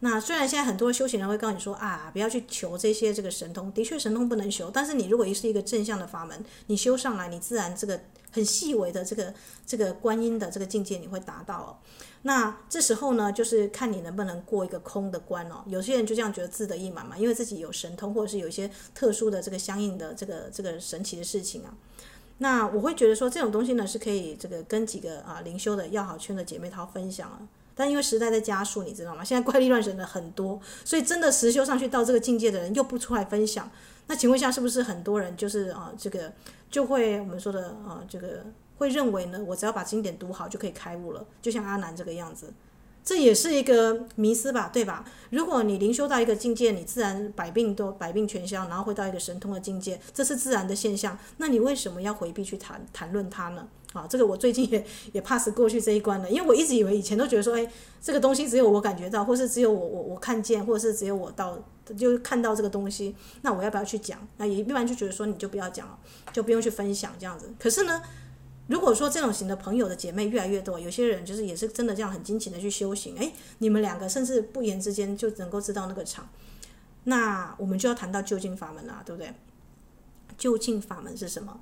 [0.00, 9.34] 那虽然现在很多修行人会告诉你说啊，不要去求这些这个神通，的确神通不能修，但是你如果是一个正向的法门，你修上来，你自然这个很细微的这个
[9.66, 11.82] 这个观音的这个境界你会达到。
[12.24, 15.64] 那这时候呢，就是看你能不能过一个空的关哦。
[15.66, 21.74] 有些人就这样觉得自得意满嘛，因为自己有神通，或者是有一些特殊的这个相应的这个这个神奇的事情啊。
[22.38, 27.40] 那我会觉得说，这种东西呢是可以这个跟几个啊灵修的要好圈的姐妹淘分享啊。
[27.74, 29.24] 但因为时代在加速，你知道吗？
[29.24, 33.68] 现在怪力乱神的很多，所以真的实修上去到这个境界的人又不出来分享。
[34.06, 36.32] 那请问一下，是不是很多人就是啊这个
[36.70, 38.44] 就会我们说的啊这个？
[38.82, 42.52] 会认为呢，我只要把经典读好就可以开悟了，就像阿难这个样子，
[43.04, 45.04] 这也是一个迷思吧，对吧？
[45.30, 53.68] 如果你灵修到一个境界，你自然百病都百病全消，然后会到一个神通的境界，这是自然的现象，那你为什么要回避去谈谈论它呢？
[53.92, 61.58] 啊，这个我最近也也 pass 过去这一关了，因为我一直以为以前都觉得说，哎，这个东西只有我感觉到，或是只有我我我看见，或者是只有我到
[61.96, 64.18] 就看到这个东西，那我要不要去讲？
[64.38, 65.98] 那也一般就觉得说，你就不要讲了，
[66.32, 67.52] 就不用去分享这样子。
[67.58, 68.00] 可是呢？
[68.68, 76.28] 如果说这种型的朋友的姐妹越来越多，有些人就是也是真的这样很精勤的去修行，诶，你们两个甚至不言之间就能够知道那个场，
[77.04, 79.34] 那我们就要谈到究竟法门了，对不对？
[80.38, 81.60] 究竟法门是什么？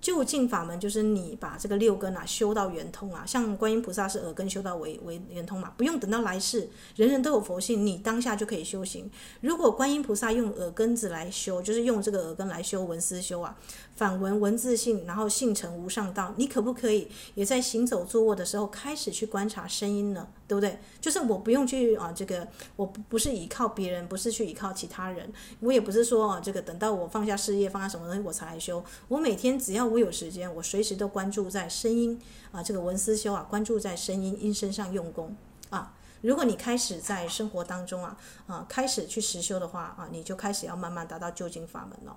[0.00, 9.10] 究竟法门就是你把这个六根啊修到圆通啊，像观音菩萨是耳根修到为为圆通嘛，不用等到来世，人人都有佛性，你当下就可以修行。
[9.40, 13.58] 如果观音菩萨用耳根子来修，就是用这个耳根来修闻思修啊，
[13.98, 20.28] 反闻文字性，然后性成无上道，你可不可以也在行走坐卧的时候开始去观察声音呢？
[20.46, 20.78] 对不对？
[21.00, 29.88] 就是我不用去啊，这个我不是依靠别人，不是去依靠其他人，我也不是说啊，这个等到我放下事业，放下什么东西我才来修，我每天只要。
[29.88, 32.20] 我有时间，我随时都关注在声音
[32.52, 35.34] 啊，这个闻思修啊，关注在声音音声上用功
[35.70, 35.94] 啊。
[36.20, 38.14] 如果你开始在生活当中啊
[38.46, 42.14] 啊，开始去实修的话啊，你就开始要慢慢达到究竟法门了。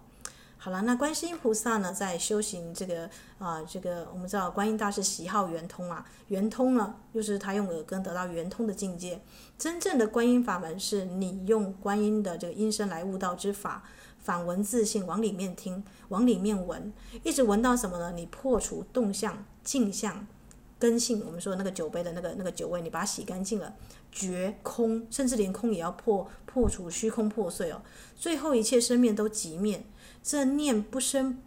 [0.63, 9.19] 好了，那观世音菩萨呢，在修行这个啊、这个我们知道观音大师喜好圆通啊，圆通呢，就是他用耳根得到圆通的境界。
[9.58, 13.82] 真正的观音法门是你用观音的这个音声来悟道之法，
[14.19, 16.93] 反闻自性，往里面听，往里面闻，
[17.24, 18.12] 一直闻到什么呢？
[18.12, 20.28] 你破除动相、静相、
[20.78, 23.74] 根性，我们说那个酒杯的那个那个酒味，你把它洗干净了，
[24.12, 27.82] 绝空，甚至连空也要破破除，虚空破碎哦，
[28.16, 29.86] 最后一切生灭都即灭。
[30.24, 31.40] 这念不生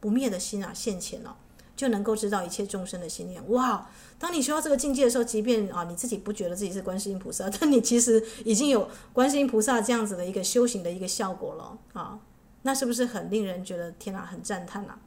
[0.00, 1.36] 不灭的心啊，现前了，
[1.76, 3.50] 就能够知道一切众生的心念。
[3.50, 3.90] 哇！
[4.18, 12.20] 当你修到这个境界的时候，即便啊你自己不觉得自己是观世音菩萨， 但你其实已经有观世音菩萨这样子的一个修行的一个效果了啊！
[12.62, 14.92] 那是不是很令人觉得天哪，很赞叹呐？
[14.92, 14.98] 啊，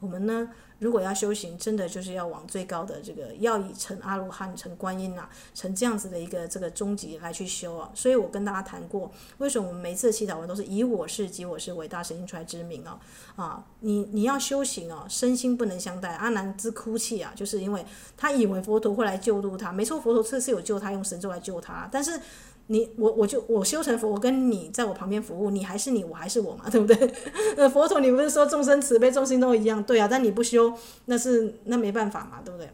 [0.00, 0.48] 我们呢？
[0.78, 7.90] 如果要修行，真的就是要往最高的这个，要以成阿罗汉、成观音啊，成这样子的一个这个终极来去修啊。
[7.94, 13.00] 所以我跟大家谈过，为什么我们每次祈祷文都是以我是及我是伟大神因出来之名啊？
[13.34, 16.10] 啊，你你要修行哦，身心不能相待。
[16.10, 17.84] 阿难之哭泣啊，就是因为
[18.16, 22.20] 他以为佛陀会来救度他，没错，佛陀这次有救他，用神咒来救他，但是。
[22.68, 26.96] 你我我就我修成佛，我跟你在我旁边服务，你还是你，我还是我嘛，对不对？
[27.68, 30.72] 佛陀，你不是说众生慈悲，众生都一样，对啊，但你不修，
[31.06, 32.70] 那是那没办法嘛，对不对？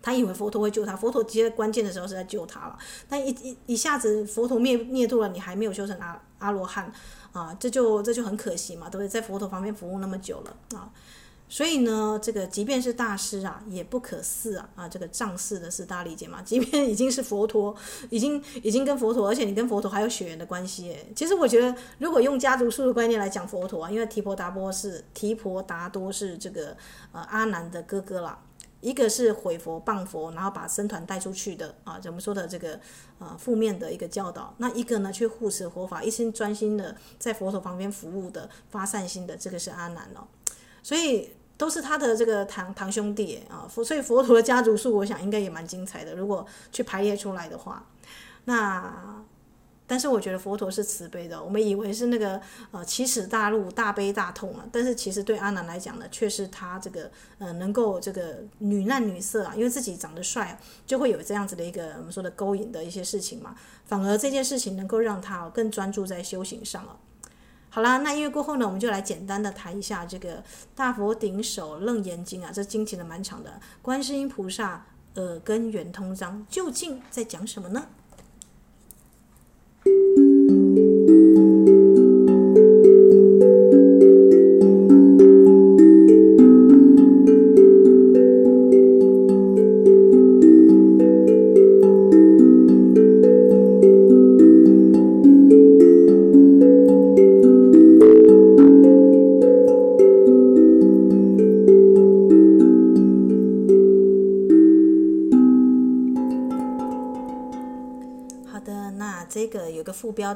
[0.00, 6.90] 他以为佛陀会救他，佛陀接关键的时候是在救他了，但一一一下子佛陀灭灭度了，你还没有修成阿阿罗汉
[7.32, 9.08] 啊，这就这就很可惜嘛，对不对？
[9.08, 10.90] 在佛陀旁边服务那么久了啊。
[11.50, 14.88] 所以呢，这个即便是大师啊，也不可似啊啊！
[14.88, 16.42] 这个仗势的是大家理解吗？
[16.42, 17.74] 即便已经是佛陀，
[18.10, 20.94] 已经已经跟佛陀，而且你跟佛陀还有血缘的关系。
[21.16, 26.76] 其实我觉得，如果用家族树的观念来讲佛陀啊，因为提婆达波是提婆达多是这个
[27.12, 28.38] 呃阿难的哥哥啦，
[28.82, 32.78] 一个是毁佛谤佛，然后把僧团带出去的啊，怎么说的这个
[33.18, 34.54] 呃负面的一个教导。
[34.58, 40.28] 那一个呢，去护持佛法，一心专心的在佛陀旁边服务的发善心的，这个是阿难哦。
[40.82, 41.30] 所以。
[41.58, 46.14] 都是他的这个堂堂兄弟啊，佛所以佛陀的家族树，我想应该也蛮精彩的。
[46.14, 47.84] 如果去排列出来的话，
[48.44, 49.24] 那
[49.88, 51.42] 但是我觉得佛陀是慈悲的。
[51.42, 52.40] 我们以为是那个
[52.70, 63.56] 呃奇耻大辱、大悲大痛啊，但是其实对阿难来讲呢，却是他这个呃能够这个女难女色啊，因为自己长得帅，就会有这样子的一个我们说的勾引的一些事情嘛。
[63.84, 66.96] 反而这件事情能够让他更专注在修行上了。
[67.70, 70.38] 好啦，那音乐过后呢，我们就来简单的谈一下这个
[70.74, 73.50] 《大佛顶首楞严经》啊，这经起的蛮长的，
[73.82, 77.86] 《观世音菩萨耳根圆通章》究竟在讲什么呢？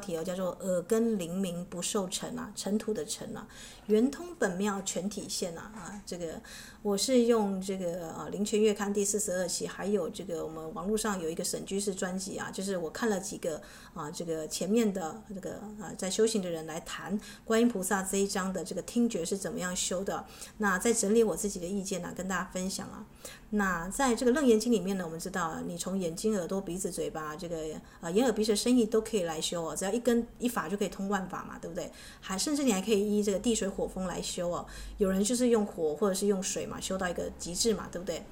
[0.03, 3.47] 题哦，叫做耳根灵明不受尘啊，尘土的尘啊，
[3.87, 6.43] 圆通本妙全体现啊啊，这个
[6.83, 13.63] 我是用这个啊《灵泉月刊》第四十二期，还有这个我们网络上有一个沈居士专辑啊，就是我看了几个
[13.95, 20.27] 啊这个前面的这个啊在修行的人来谈观音菩萨这一章的这个听觉是怎么样修的，
[20.59, 23.07] 那在整理我自己的意见呢、跟大家分享啊。
[23.55, 27.59] 那在这个楞严经里面呢，我们知道你从眼睛、耳朵、鼻子、嘴巴这个
[28.01, 31.91] 呃眼耳鼻舌身意都可以来修哦，只要一根一法就可以通万法嘛，对不对？
[32.19, 34.67] 还甚至你还可以依这个地水火风来修哦。
[34.97, 38.23] 有人就是用火或者是用水嘛，修到一个极致嘛，对不对？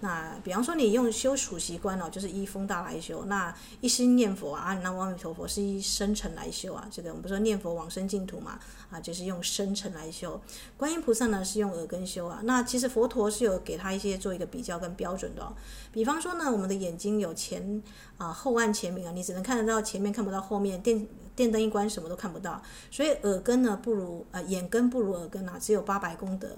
[0.00, 6.86] 那比方说你用修属习观哦，就是依风大来修；那一心念佛啊，那阿弥陀佛是依生辰来修啊。
[6.90, 10.40] 这个我们不说念佛往生净土嘛，啊，就是用生辰来修。
[10.76, 12.40] 观音菩萨呢是用耳根修啊。
[12.44, 15.52] 那其实佛陀是有给他一些做一个比较跟标准的哦。
[15.98, 17.82] 比方说呢，我们的眼睛有前
[18.18, 20.80] 啊后暗前明啊，你只能看得到前面，看不到后面。
[20.80, 21.04] 电
[21.34, 22.62] 电灯一关，什么都看不到。
[22.88, 26.50] 所以耳根呢不如呃眼根不如耳根啊，只有八百功德。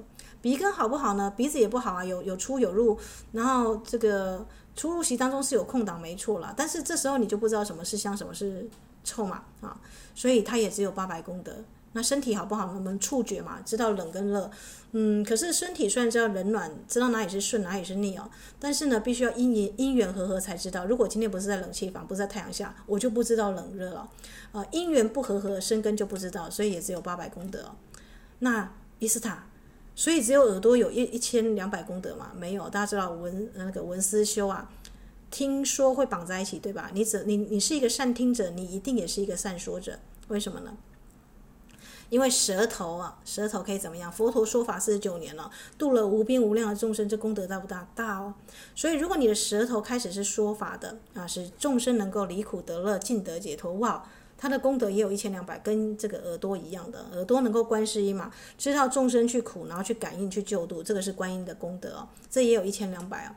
[0.43, 1.33] 鼻根好不好呢？
[1.35, 2.99] 鼻子也不好啊，有有出有入，
[3.33, 4.47] 然后这个
[4.77, 6.53] 出入息当中是有空档，没错了。
[6.55, 8.69] 但是这时候你就不知道什么是香，什么是
[9.03, 9.81] 臭嘛啊，
[10.15, 11.65] 所以它也只有八百功德。
[11.93, 12.73] 那身体好不好？
[12.75, 14.51] 我们触觉嘛，知道冷跟热。
[14.93, 20.87] 嗯，可是身体虽然知道冷暖，知道哪里是顺，哪里是逆哦，但是呢，必须要因缘因缘和合才知道。
[20.87, 24.09] 如果今天不是在冷气房，不是在太阳下，我就不知道冷热了。
[24.53, 27.73] 啊，因缘不和合，生根就不知道，所以也只有八百功德。
[28.41, 29.47] 那伊斯塔。
[29.97, 32.31] 所以只有耳朵有一一千两百功德嘛？
[32.35, 34.71] 没有，大家知道文那个文思修啊，
[35.31, 36.91] 听说会绑在一起，对吧？
[36.95, 39.99] 你只你你是一个善听者，你一定也是一个善说者。
[40.29, 40.75] 为什么呢？
[42.11, 44.13] 因为舌头啊，舌头可以怎么样？
[44.13, 47.89] 佛陀说法四十九年了，度了无边无量的众生，这功德大不大？
[47.95, 48.35] 大哦。
[48.75, 54.05] 所以如果你的舌头开始是说法的啊，使众生能够离苦得乐，尽得解脱，哇，
[54.37, 63.37] 他的功德也有一千两百，跟这个耳朵一样的，耳朵能够观世音嘛，知道众生去苦，然后去感应去救度，这个是观音的功德哦，这也有一千两百啊。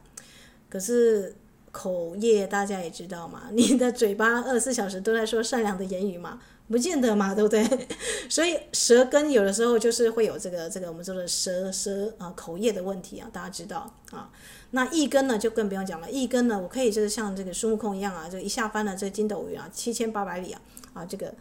[0.70, 1.36] 可是。
[1.74, 6.40] 口业大家也知道嘛，你的嘴巴二十四小时都在说善良的言语嘛，
[6.74, 7.64] 不见得嘛，对不对？
[8.28, 14.32] 所以舌根有的时候就是会有这个这个我们说的舌舌啊口业的问题啊，大家知道啊。
[14.72, 20.60] 那意根呢就更不用讲了，意根呢我可以就是像这个孙悟空一样啊，就一下翻了这筋斗云啊，七千八百里啊
[20.94, 21.32] 啊这个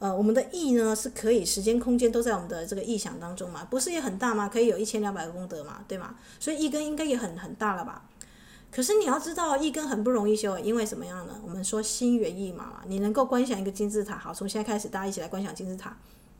[0.00, 4.48] 呃我们的意呢是可以时间空间都在我们的这个意想当中嘛，不是也很大吗？
[4.48, 6.16] 可以有一千两百个功德嘛，对吗？
[6.40, 8.02] 所以意根应该也很很大了吧？
[8.72, 11.34] 可是你要知道，一根很不容易修，因为什么样呢？
[11.42, 15.96] 我们说心猿意马嘛，你能够观想一个金字塔，好，从现在开始，大家一起来观想金字塔。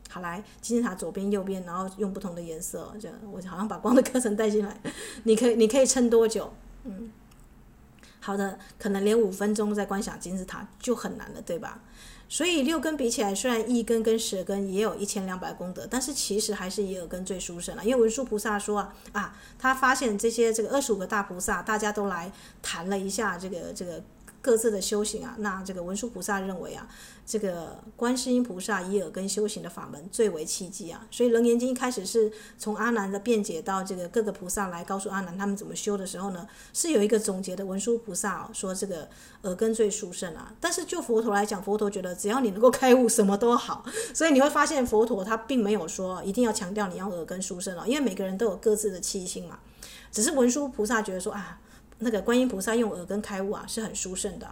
[0.09, 4.77] 好，来，金字塔左边、右边，然后用不同的颜色，这我好像把光的课程带进来。
[5.23, 6.51] 你可以，你可以撑多久？
[6.83, 7.11] 嗯，
[8.19, 11.79] 好的，可能连五分钟在观想金字塔就很难了，对吧？
[12.31, 17.83] 所以六根比起来，虽然一根跟十根也有一千两百功德，但是其实还是以耳根最殊胜了。
[17.83, 24.01] 因为文殊菩萨说啊，啊，他发现这些这个二十五个大菩萨，大家都来谈了一下这个这个。
[24.41, 26.87] 各自的修行啊，那这个文殊菩萨认为啊，
[27.25, 37.61] 这个观世音菩萨以耳根修行的法门最为契机啊，所以《楞严经》一开始是从阿难的辩解到这个各个菩萨来告诉阿难他们怎么修的时候呢，是有一个总结的。
[37.65, 39.07] 文殊菩萨、说这个
[39.43, 43.85] 耳根最殊胜啊，但是就佛陀来讲，佛陀觉得只要你能够开悟，什么都好。
[44.13, 49.59] 所以你会发现佛陀他并没有说一定要强调你要耳根殊胜、啊，因为每个人都有各自的气性嘛。
[50.11, 51.59] 只是文殊菩萨觉得说啊。
[52.01, 54.47] 那个观音菩萨用耳根开悟啊，是很殊胜的，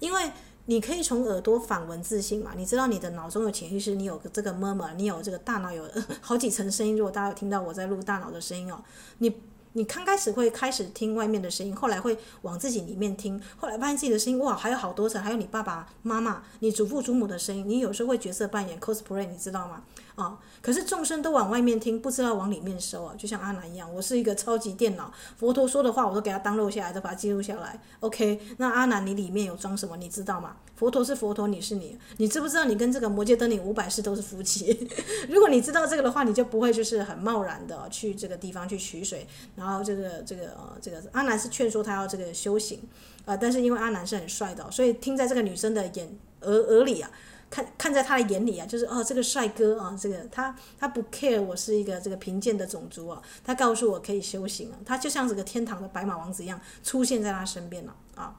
[0.00, 0.30] 因为
[0.66, 5.88] 你可以从耳朵反闻自性嘛，你知道你的脑中有潜意识，你有这个 murmur，你有这个大脑有
[6.20, 6.96] 好几层声音。
[6.96, 8.82] 如果大家有听到我在录大脑的声音哦，
[9.18, 9.32] 你
[9.74, 19.84] 你刚开始会开始听外面的声音，后来会往自己里面听，后来发现自己的声音哇，还有好多层，还有你爸爸妈妈、你祖父祖母的声音，你有时候会角色扮演 cosplay，你知道吗？
[20.16, 27.78] 啊、可是众生都往外面听，不知道往里面收啊，就像阿难一样，我是一个超级电脑，佛陀说的话我都给他当录下来，都把它记录下来。
[28.00, 29.94] OK，那阿难你里面有装什么？
[29.98, 30.56] 你知道吗？
[30.74, 34.88] 佛陀是佛陀，你是你，你知不知道你跟这个摩羯登领五百世都是夫妻？
[35.28, 39.26] 如果你知道这个的话，你就不会就是很贸然的去这个地方去取水。
[39.54, 42.78] 然后这个这个这个阿难是劝说他要这个修行
[43.26, 46.08] 啊、呃，但是因为阿难是很帅的，所以听在这个女生的眼
[46.40, 47.10] 耳耳里啊。
[47.48, 58.36] 看看在他的眼里啊，就是哦，这个帅哥啊，这个他他不 care 我是一个这个贫贱的种族啊，他告诉我可以修行啊，他就像这个天堂的白马王子一样出现在他身边了啊。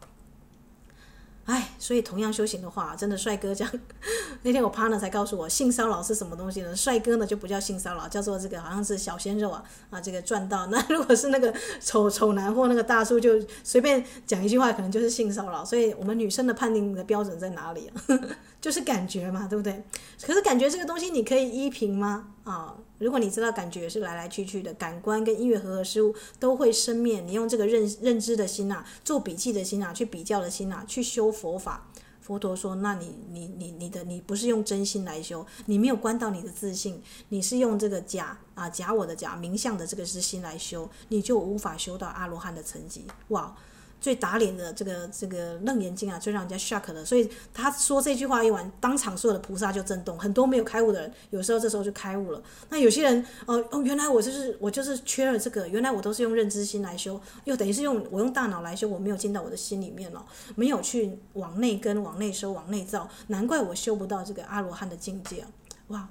[1.48, 3.74] 哎，所以同样修行的话，真的帅哥这样。
[4.44, 6.76] 那天我 partner 才告诉我，性骚扰是什么东西呢？
[6.76, 10.68] 帅哥呢就不叫性骚扰，叫做这个好像是小鲜肉啊啊，这个赚到。
[10.70, 15.64] 那如果是那个丑丑男或那个大叔，就随便讲一句话，可能就是性骚扰。
[15.64, 18.20] 所以我们女生的判定的标准在哪里啊？
[18.60, 19.82] 就是感觉嘛，对不对？
[20.22, 22.28] 可是感觉这个东西你可以依凭吗？
[22.44, 22.76] 啊？
[23.00, 27.22] 如果你知道感觉是来来去去的，感官跟音乐和合事物都会生灭。
[27.22, 31.88] 你用这个认认知的心呐、啊，做笔记的心呐、啊，去比较的心呐、啊，去修佛法。
[32.20, 43.56] 佛陀说：“那你你你你的你不是用真心来修，你没有关到你的自信，你是用这个假啊假我的假名相的这个是心来修，你就无法修到阿罗汉的层级。”哇！
[44.00, 52.42] 最打脸的这个这个楞严经啊，最让人家 shock 的，所以他说这句话一完，当场所有的菩萨就震动，很多没有开悟的人，有时候这时候就开悟了。
[52.70, 60.26] 那有些人，哦哦，原来我就是我就是缺了这个，原来我都是用认知心来修，又等于是用我用大脑来修，我没有进到我的心里面了，
[60.56, 65.44] 没有去往内根、往内收、往内造，难怪我修不到这个阿罗汉的境界。
[65.88, 66.08] 哇！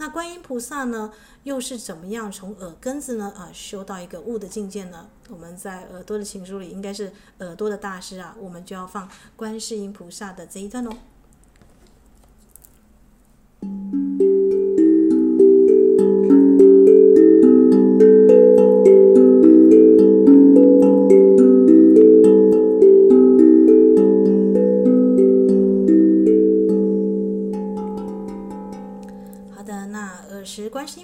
[0.00, 5.08] 那观音菩萨呢，又是怎么样从耳根子呢啊修到一个悟的境界呢？
[5.28, 10.92] 我们在耳朵的情书里，应该是耳朵的大师啊，我们就要放观世音菩萨的这一段哦。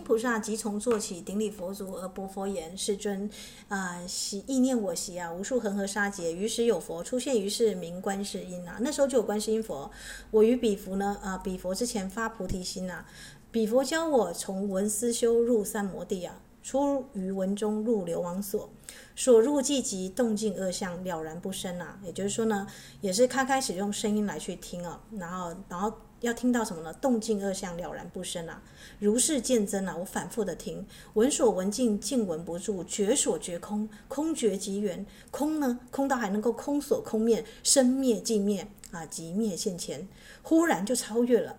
[0.00, 3.28] 菩萨即从坐起，顶礼佛足而白佛言：“世尊，
[3.68, 8.78] 啊、呃，昔意念我习啊，无数恒河沙劫，于时有佛出现于世，名观世音啊。
[8.80, 9.90] 那时候就有观世音佛。
[10.30, 13.06] 我于彼佛呢，啊、彼佛之前发菩提心啊，
[13.50, 18.70] 彼佛教我从闻思修入三摩地啊，出于文中入流亡所，
[19.14, 21.98] 所入寂寂动静二相了然不生啊。
[22.04, 22.66] 也就是说呢，
[23.00, 25.92] 也是开开始用声音来去听啊，然后，然后。
[26.24, 26.92] 要听到什么呢？
[26.94, 28.62] 动静二相了然不生啊，
[28.98, 29.94] 如是见真啊。
[29.96, 35.04] 我反复的听，闻所闻尽，尽闻不住；觉所觉空，空觉即圆。
[35.30, 40.08] 空呢，空到还能够空所空灭，生灭尽灭啊，即灭现前，
[40.42, 41.58] 忽然就超越了。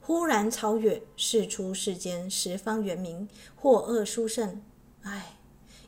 [0.00, 4.62] 忽然超越，世出世间十方圆明，或恶殊胜。
[5.02, 5.36] 哎，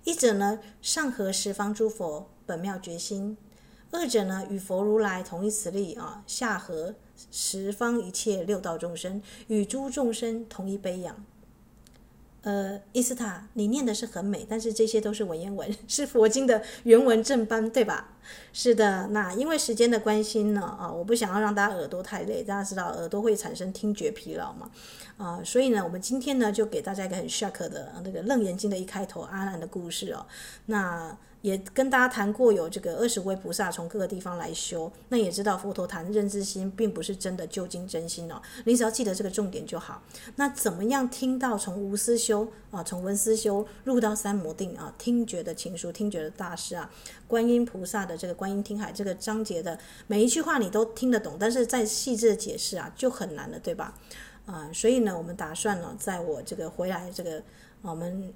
[0.04, 3.36] 一者呢，上合十方诸佛本妙觉心；
[3.92, 6.94] 二者呢，与佛如来同一慈力啊，下合
[7.30, 11.24] 十方一切六道众生，与诸众生同一悲仰。
[12.40, 18.16] 呃，伊斯塔，你念的是很美，但是这些都是文言文， 是佛经的原文正班，对吧？
[18.52, 24.70] 是的，那因为时间的关系呢，啊，我不想要让大家耳朵太累，大家知道耳朵会产生听觉疲劳嘛，
[25.18, 30.26] 啊，所以呢，我们今天呢就给大家一个很 shock 的那个《楞严经》的一开头阿难的故事哦，
[30.66, 31.16] 那。
[31.42, 38.40] 也跟大家谈过，有这个二十位菩萨从各个地方来修，那也知道佛陀谈认知心，并不是真的究竟真心哦。
[38.64, 40.02] 你只要记得这个重点就好。
[40.36, 44.94] 那怎么样听到从无私修啊，从闻思修入到三摩定啊？
[44.96, 46.88] 听觉的情书，听觉的大师啊，
[47.26, 49.76] 观音菩萨的这个观音听海这个章节的
[50.06, 53.98] 每一句话你都听得懂，但是再细致的解释啊就很难了，对吧？
[54.46, 57.42] 啊，所以呢，我们打算呢，在我这个回来这个
[57.82, 58.32] 我们。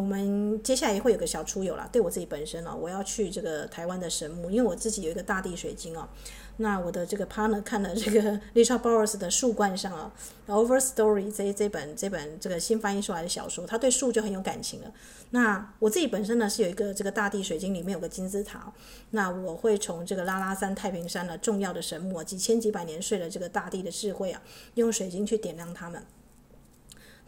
[0.00, 6.08] 我们接下来也会有个小出游啦，对我自己本身哦，我要去这个台湾的神木，因为我自己有一个大地水晶哦。
[6.56, 10.10] 那我的这个 partner 看了这个 Richard Bowers 的树冠上啊，
[10.50, 14.90] 《Overstory》这这本这本这个新翻译出来的小说，他对树就很有感情了。
[15.32, 18.72] 那我自己本身呢是有一个这个大地水晶，里面有个金字塔，
[19.10, 24.40] 那我会从这个拉拉山、太平山的重要的神木，几千几百年睡的这个大地的智慧啊，
[24.76, 26.02] 用水晶去点亮它们。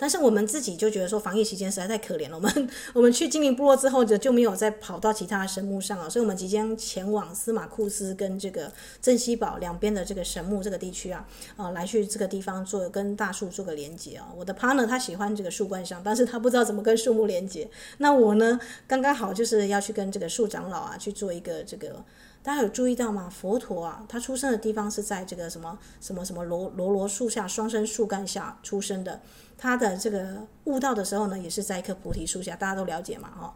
[0.02, 2.34] 但是我们自己就觉得说，防疫期间实在太可怜了。
[2.34, 11.24] 我们我们去精灵部落之后就就没有再跑到其他的神木上了，所以我们即将前往司马库斯跟这个镇西堡两边的这个神木这个地区啊，
[11.56, 14.26] 啊，来去这个地方做跟大树做个连接啊。
[14.36, 17.70] 我的 partner 他喜欢这个树冠上，但是他不知道怎么跟树木连接。
[17.98, 22.04] 那我呢，刚刚好就是要去跟这个树长老啊去做一个这个。
[22.42, 23.30] 大家有注意到吗？
[23.30, 29.20] 佛陀啊，他出生的地方是在这个什么什么什么罗罗罗树下双生树干下出生的。
[29.62, 33.54] 他的这个悟道的时候呢，也是在一棵菩提树下，大家都了解嘛，哈。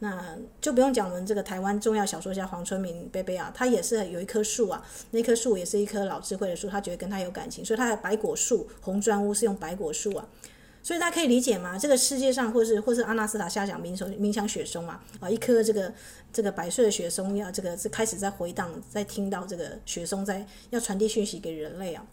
[0.00, 10.26] 那就不用讲，我们这个台湾重要小说家黄春明贝贝啊，他也是有一棵树啊，那棵树也是一棵老智慧的树，他觉得跟他有感情，所以他的白果树红砖屋是用白果树啊。
[10.82, 11.78] 所以大家可以理解吗？
[11.78, 15.94] 这个世界上，或是或是阿纳斯塔下讲冥想冥想雪松嘛，啊，一颗这个
[16.32, 22.04] 这个百岁的雪松要这个是开始在回荡，在听到这个雪松在要传递讯息给人类啊。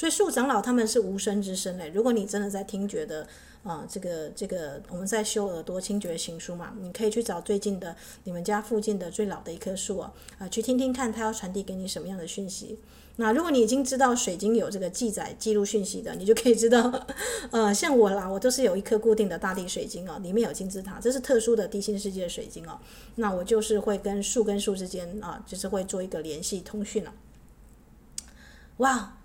[0.00, 1.90] 所以树长老他们是无声之声诶。
[1.90, 3.26] 如果你真的在听觉的
[3.62, 7.94] 啊，这个这个我们在修耳朵听觉行书嘛，你可以去找最近的
[8.24, 12.78] 你们家附近的最老的一棵树啊，啊，去听听看它要传递给你什么样的讯息。
[13.16, 17.06] 那如果你已经知道水晶有这个记载记录讯息的，你就可以知道，
[17.52, 22.80] 呃，像我啦，我都是有一颗固定的大地水晶哦，里面有金字塔，这是特殊的地心世界的水晶哦。
[23.16, 27.12] 那我就是会跟树跟树之间啊，就是会做一个联系通讯了。
[28.78, 29.18] 哇！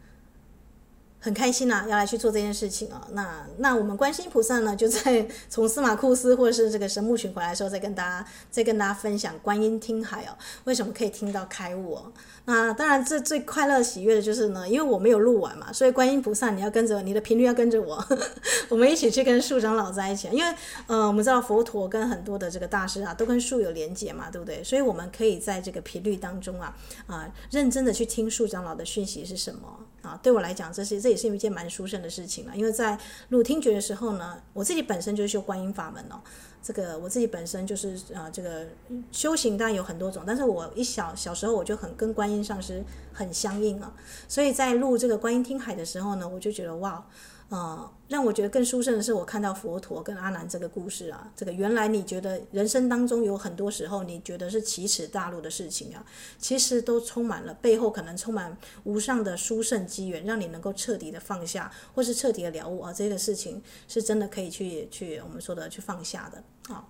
[1.26, 12.12] 很开心呐、啊，要来去做这件事情啊、那那我们观世音菩萨呢，就在 从司马库斯或者是这个神木群回来的时候，再跟大家再跟大家分享观音听海哦，为什么可以听到开悟哦？
[12.46, 18.06] 那当然，这最快乐喜悦的就是呢，因为我没有录完嘛，所以观音菩萨你要跟着你的频率要跟着我，
[18.70, 20.30] 我们一起去跟树长老在一起。
[20.32, 20.56] 因为
[20.86, 24.64] 呃，我们知道佛陀跟很多的这个大师啊，都跟树有连结嘛，对不对？
[24.64, 29.80] 所以我们可以在这个频率当中啊啊，认真的去听树长老的讯息是什么。
[30.06, 32.56] 啊，对我来讲，这是这也是一件蛮殊胜的事情了。
[32.56, 32.98] 因为在
[33.30, 36.22] 录听觉的时候呢，我自己本身就是修观音法门哦。
[36.62, 38.66] 这个我自己本身就是啊，这个
[39.12, 43.94] 修行当然有很多种，但是我一小小时候我就很跟观音上师很相应啊。
[44.28, 47.06] 所以在录这个观音听海的时候呢，我就觉得哇。
[47.50, 56.04] 呃，让我觉得更殊胜的是，我看到佛陀跟阿难这个故事啊，这个原来你觉得人生当中有很多时候你觉得是奇耻大辱的事情啊，
[56.40, 66.88] 其实都充满了背后可能充满无上的殊胜机缘，让你能够彻底的放下，或是彻底的了悟啊，这个事情是真的可以去去我们说的去放下的啊。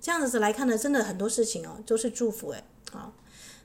[0.00, 2.64] 这样子来看呢，真的很多事情哦，都是祝福诶。
[2.92, 3.12] 啊。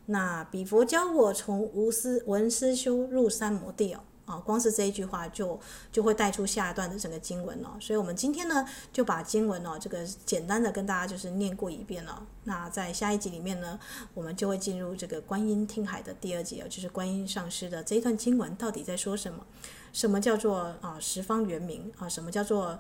[0.06, 4.02] 那比佛教我从无私闻思修入三摩地哦。
[4.28, 5.60] 啊，光是这一句话就
[5.92, 8.64] 就会带出下一段的整个经文了，所以我们今天呢
[8.94, 12.28] 就把经文哦这个简单的跟大家就是念过一遍了。
[12.44, 13.80] 那在下一集里面呢，
[14.14, 19.44] 我们就会进入这个观音听海的第二集哦，就是观音上师的这一段经文到底在说什么？
[19.94, 22.08] 什么叫做啊十方圆明啊？
[22.08, 22.78] 什么叫做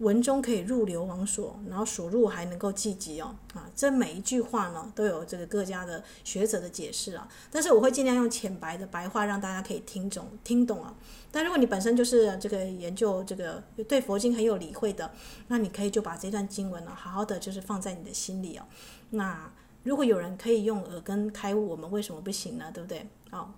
[0.00, 10.94] 文中可以入流王所，然后所入还能够济己哦，啊，这每一句话呢都有这个各家的学者的解释啊，但是我会尽量用浅白的白话让大家可以听懂听懂啊。
[11.30, 15.10] 但如果你本身就是这个研究这个对佛经很有理会的，
[15.48, 18.64] 那你可以就把这段经文呢好好的就是放在你的心里哦。
[19.10, 22.70] 那如果有人可以用耳根开悟，我们为什么不行呢？
[22.72, 23.06] 对不对？
[23.30, 23.54] 好。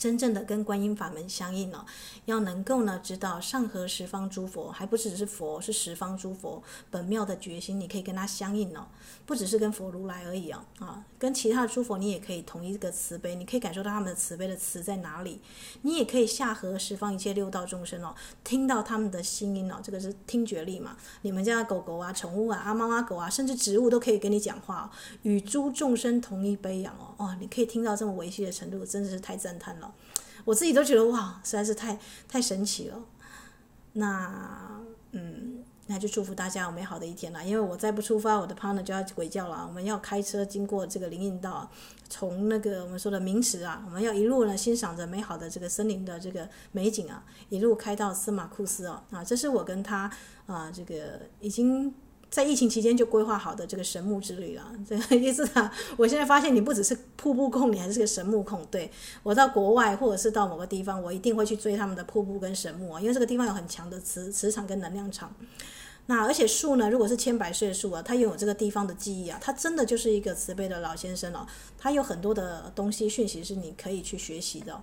[0.00, 1.84] 真正的跟观音法门相应哦，
[2.24, 8.86] 要能够呢知道上合十方诸佛，还不只是佛，是十方诸佛本妙的决心，你可以跟他相应哦，
[9.26, 15.42] 不只是跟佛如来而已哦，啊，跟其他的诸佛你也可以同一个慈悲，你可以感受到他们的慈悲的慈在哪里，
[15.82, 24.90] 你也可以下合十方一切六道众生哦，听到他们的心音哦，这个是听觉力嘛，你们家的狗狗啊、宠物啊、阿猫阿狗啊，甚至植物都可以跟你讲话，
[25.24, 29.89] 与诸众生同一悲仰哦，哦，你可以听到这么维系的程度，真的是太赞叹了。
[30.44, 32.96] 我自己都觉得哇，实在是太太神奇了。
[33.94, 34.80] 那
[35.12, 37.44] 嗯，那就祝福大家有美好的一天了。
[37.44, 39.66] 因为我再不出发，我的 partner 就要鬼叫了。
[39.66, 41.70] 我们要开车经过这个林荫道，
[42.08, 49.02] 从那个我们说的明池啊，我们要一路呢欣赏着美好的这个森林的这个美景啊，一路开到司马库斯哦。
[49.10, 50.10] 啊，这是我跟他
[50.46, 51.94] 啊，这个已经。
[52.30, 58.64] 在疫情期间就规划好的这个神木之旅了， 这个伊斯塔，我现在发现你不只是瀑布控，你还是个神木控。
[58.70, 58.88] 对，
[59.24, 65.34] 我到国外或者是到某个地方，我一定会去追他们的瀑布跟神木啊，因为这个地方有很强的磁磁场跟能量场。
[66.06, 71.46] 那而且树呢，如果是千百岁的树啊，它拥有这个地方的记忆啊，它真的就是一个慈悲的老先生哦，
[71.78, 74.80] 它有很多的东西讯息是你可以去学习的。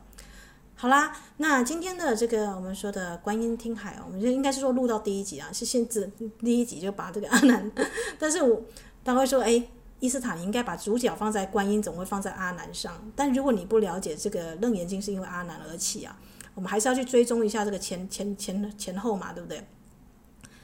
[0.80, 6.08] 好啦，那今天的这个我们说的观音听海，我们就应该是说录到第一集啊，是先至
[6.38, 7.72] 第一集就把这个阿难，
[8.20, 8.62] 但是我
[9.04, 9.68] 他会说，哎，
[10.00, 13.12] 伊斯坦应该把主角放在观音，总会放在阿难上。
[13.16, 16.16] 但如果你不了解这个楞严经是因为阿难而起啊，
[16.54, 19.66] 我们还是要去追踪一下这个前前前前后嘛，对不对？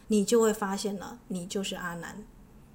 [0.09, 2.23] 你就会发现了，你就是阿难，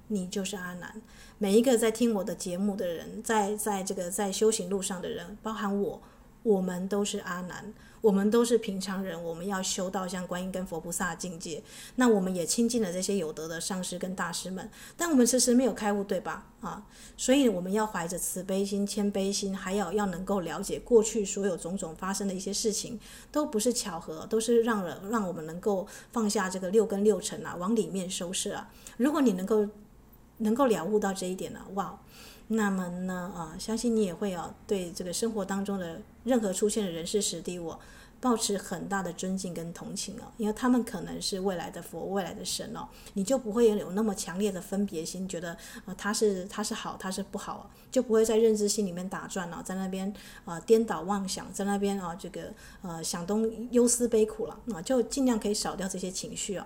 [0.07, 1.01] 你就是阿难。
[1.37, 6.01] 每一个在听我的节目的人，在在这个在修行路上的人，包含我。
[6.43, 11.61] 我们都是阿难，我们都是平常人，我们要修到像观音跟佛菩萨境界。
[11.95, 16.47] 那我们也亲近了这些有德的上师跟大师们，但我们迟迟没有开悟，对吧？
[16.61, 16.85] 啊，
[17.17, 22.97] 所以我们要怀着慈悲心、谦卑心，还有要能够了解过去所有种种发生的一些事情，
[23.31, 28.71] 都不是巧合，都是让人让我们能够放下这个六根六尘啊，往里面收摄啊。
[28.95, 29.67] 如果你能够
[30.37, 31.99] 能够了悟到这一点呢，哇！
[32.51, 37.75] 那么呢，啊，相信你也会啊，对这个生活当中的任何出现的人事实地物，
[38.21, 45.55] 抱持很大的尊敬跟同情哦，因为他们可能是未来的佛、未来的神哦，你就不会有那么强烈的分别心，觉得
[45.85, 50.13] 啊他是他是好，他是不好，就不会在认知心里面打转了，在那边
[50.43, 56.65] 啊颠倒妄想，在那边啊这个呃想东忧思悲苦了啊，就尽量可以少掉这些情绪哦。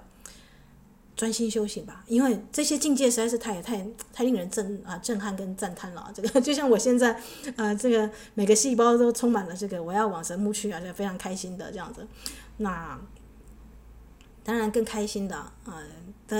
[1.15, 6.11] 专心修行吧，因为这些境界实在是太太太令人震啊震撼跟赞叹了。
[6.13, 7.19] 这个 就像我现在
[7.55, 12.07] 啊，这个每个细胞都充满了这个我要往神木去啊，就非常开心的这样子。
[12.57, 12.99] 那
[14.43, 15.81] 当然更开心的啊。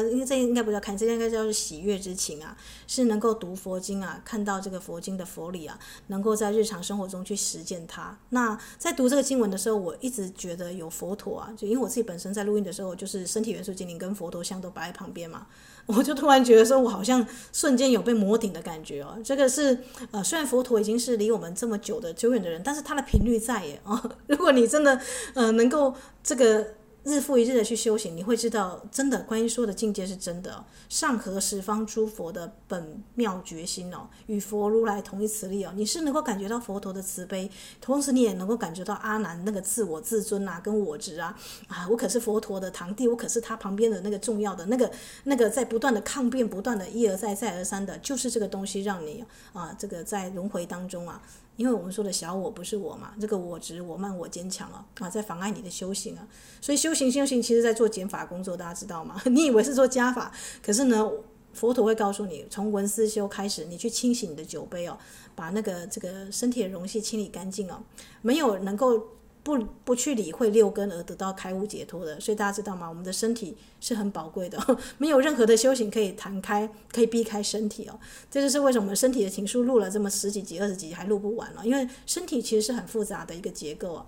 [0.02, 2.56] 因为这应该不叫看，这应该叫是喜悦之情啊，
[2.88, 5.78] 是能够读佛经啊，看到这个佛经的佛理啊，
[6.08, 8.18] 能够在日常生活中去实践它。
[8.30, 15.48] 那在读这个经文的时候，我一直觉得有佛陀啊，就因为我自己本身在录音的时候，就是身体元素精灵跟佛陀像都摆在旁边嘛，
[15.86, 19.18] 我就突然觉得说，我好像瞬间有被摩顶的感觉哦。
[19.24, 24.02] 这个是呃，虽然佛陀已经是离我们这么久的久远的人，但是他的频率在耶哦。
[24.28, 25.00] 如果你真的
[25.34, 26.76] 呃能够这个。
[27.04, 30.64] 日复一日的去修行，你会知道，真的观音说的境界是真的。
[30.88, 37.52] 上合十方诸佛的本妙决心哦，与佛如来同一慈力哦，你是能够感觉到佛陀的慈悲，
[37.82, 41.38] 同时你也能够感觉到阿难那个自我自尊啊，跟我执啊，
[41.68, 44.90] 啊，我可是佛陀的堂弟，我可是他旁边的那个重要的那个
[45.26, 51.22] 那个在不断的抗辩，不断的一而再再而三的，就是这个东西让你啊，这个在轮回当中啊。
[51.56, 56.28] 因为我们说的小我不是我嘛，这个我执、我慢、我坚强啊，啊，在妨碍你的修行啊。
[56.60, 59.22] 所以修行、修行，其实在做减法工作，大家知道吗？
[59.30, 60.32] 你以为是做加法，
[60.62, 61.10] 可是呢，
[61.54, 64.98] 佛陀会告诉你，从文思修开始，你去清洗你的酒杯哦，
[65.36, 67.82] 把那个这个身体的容器清理干净哦，
[68.22, 69.08] 没有能够。
[69.44, 72.88] 不不去理会六根而得到开悟解脱的，所以大家知道吗？
[72.88, 74.58] 我们的身体是很宝贵的，
[74.98, 78.00] 没有任何的修行可以弹开，可以避开身体哦。
[78.32, 84.06] 这就是为什么我们身体的情书录了这么十几集、二十集还录不完了，因为身体其实是很复杂的一个结构啊，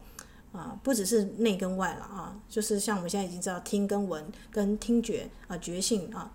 [0.53, 6.31] 啊，不只是内跟外了啊，就是像我们现在已经知道听跟闻跟听觉啊觉性啊，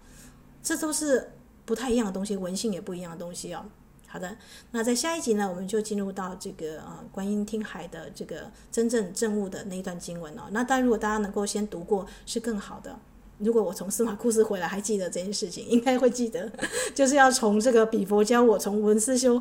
[0.63, 1.33] 这都是
[1.65, 3.65] 不太一样的东西，闻性也不一样的东西哦。
[4.13, 4.37] 好的，
[4.73, 10.43] 那在下一集呢，我们就进入到这个呃观音听海的这个真正正悟的那一段经文哦。
[10.51, 12.99] 那当然，如果大家能够先读过，是更好的。
[13.39, 16.51] 如果我从司马库斯回来还记得这件事情，应该会记得，
[16.93, 19.41] 就是要从这个比佛教我从文思修、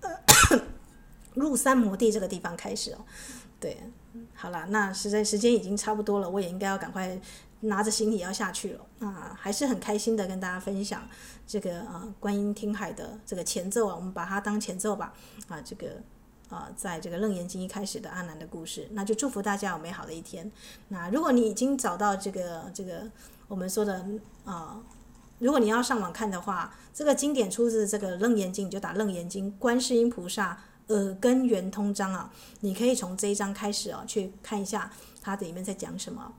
[0.00, 0.10] 呃、
[1.32, 2.98] 入三摩地这个地方开始哦。
[3.58, 3.78] 对，
[4.42, 7.16] 好了，那实在时间已经差不多了，我也应该要赶快
[7.60, 8.80] 拿着行李要下去了。
[8.98, 11.08] 啊，还是很开心的跟大家分享
[11.46, 15.14] 这个啊观音听海的这个前奏啊，我们把它当前奏吧。
[15.46, 15.86] 啊，这个。
[16.50, 20.52] 啊，在这个《楞严经》一开始的阿难的故事，那就祝福大家有美好的一天。
[20.88, 23.10] 那如果你已经找到这个这个
[23.48, 24.04] 我们说的
[24.44, 24.78] 啊，
[25.38, 30.58] 如果你要上网看的话，这个经典出自这个《楞严经》，你就打《楞严经》观世音菩萨
[30.92, 34.90] 呃根源通章啊，你可以从这一章开始哦，去看一下
[35.20, 36.32] 它里面在讲什么。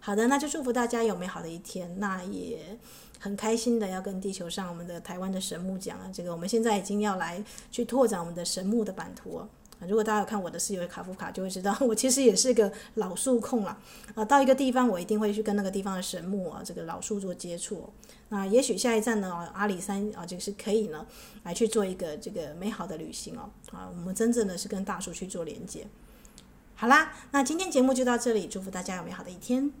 [0.00, 1.98] 好的，那就祝福大家有美好的一天。
[1.98, 2.78] 那也。
[3.18, 7.42] 很开心的要跟地球上我们的台湾的神木讲啊，这个我们现在已经要来
[7.72, 9.42] 去拓展我们的神木的版图。
[9.80, 13.78] 如果大家有看我的室友卡夫卡，就会知道 我其实也是个老树控了
[14.14, 14.24] 啊。
[14.24, 17.90] 到一个地方，我一定会去跟那个地方的神木啊，这个老树做接触。
[18.28, 21.06] 那也许下一站呢，阿里山啊，这个是可以呢
[21.44, 23.50] 来去做一个这个美好的旅行哦。
[23.70, 25.86] 啊，我们真正的是跟大树去做连接。
[26.74, 29.72] 好啦，那今天节目就到这里，祝福大家有美好的一天。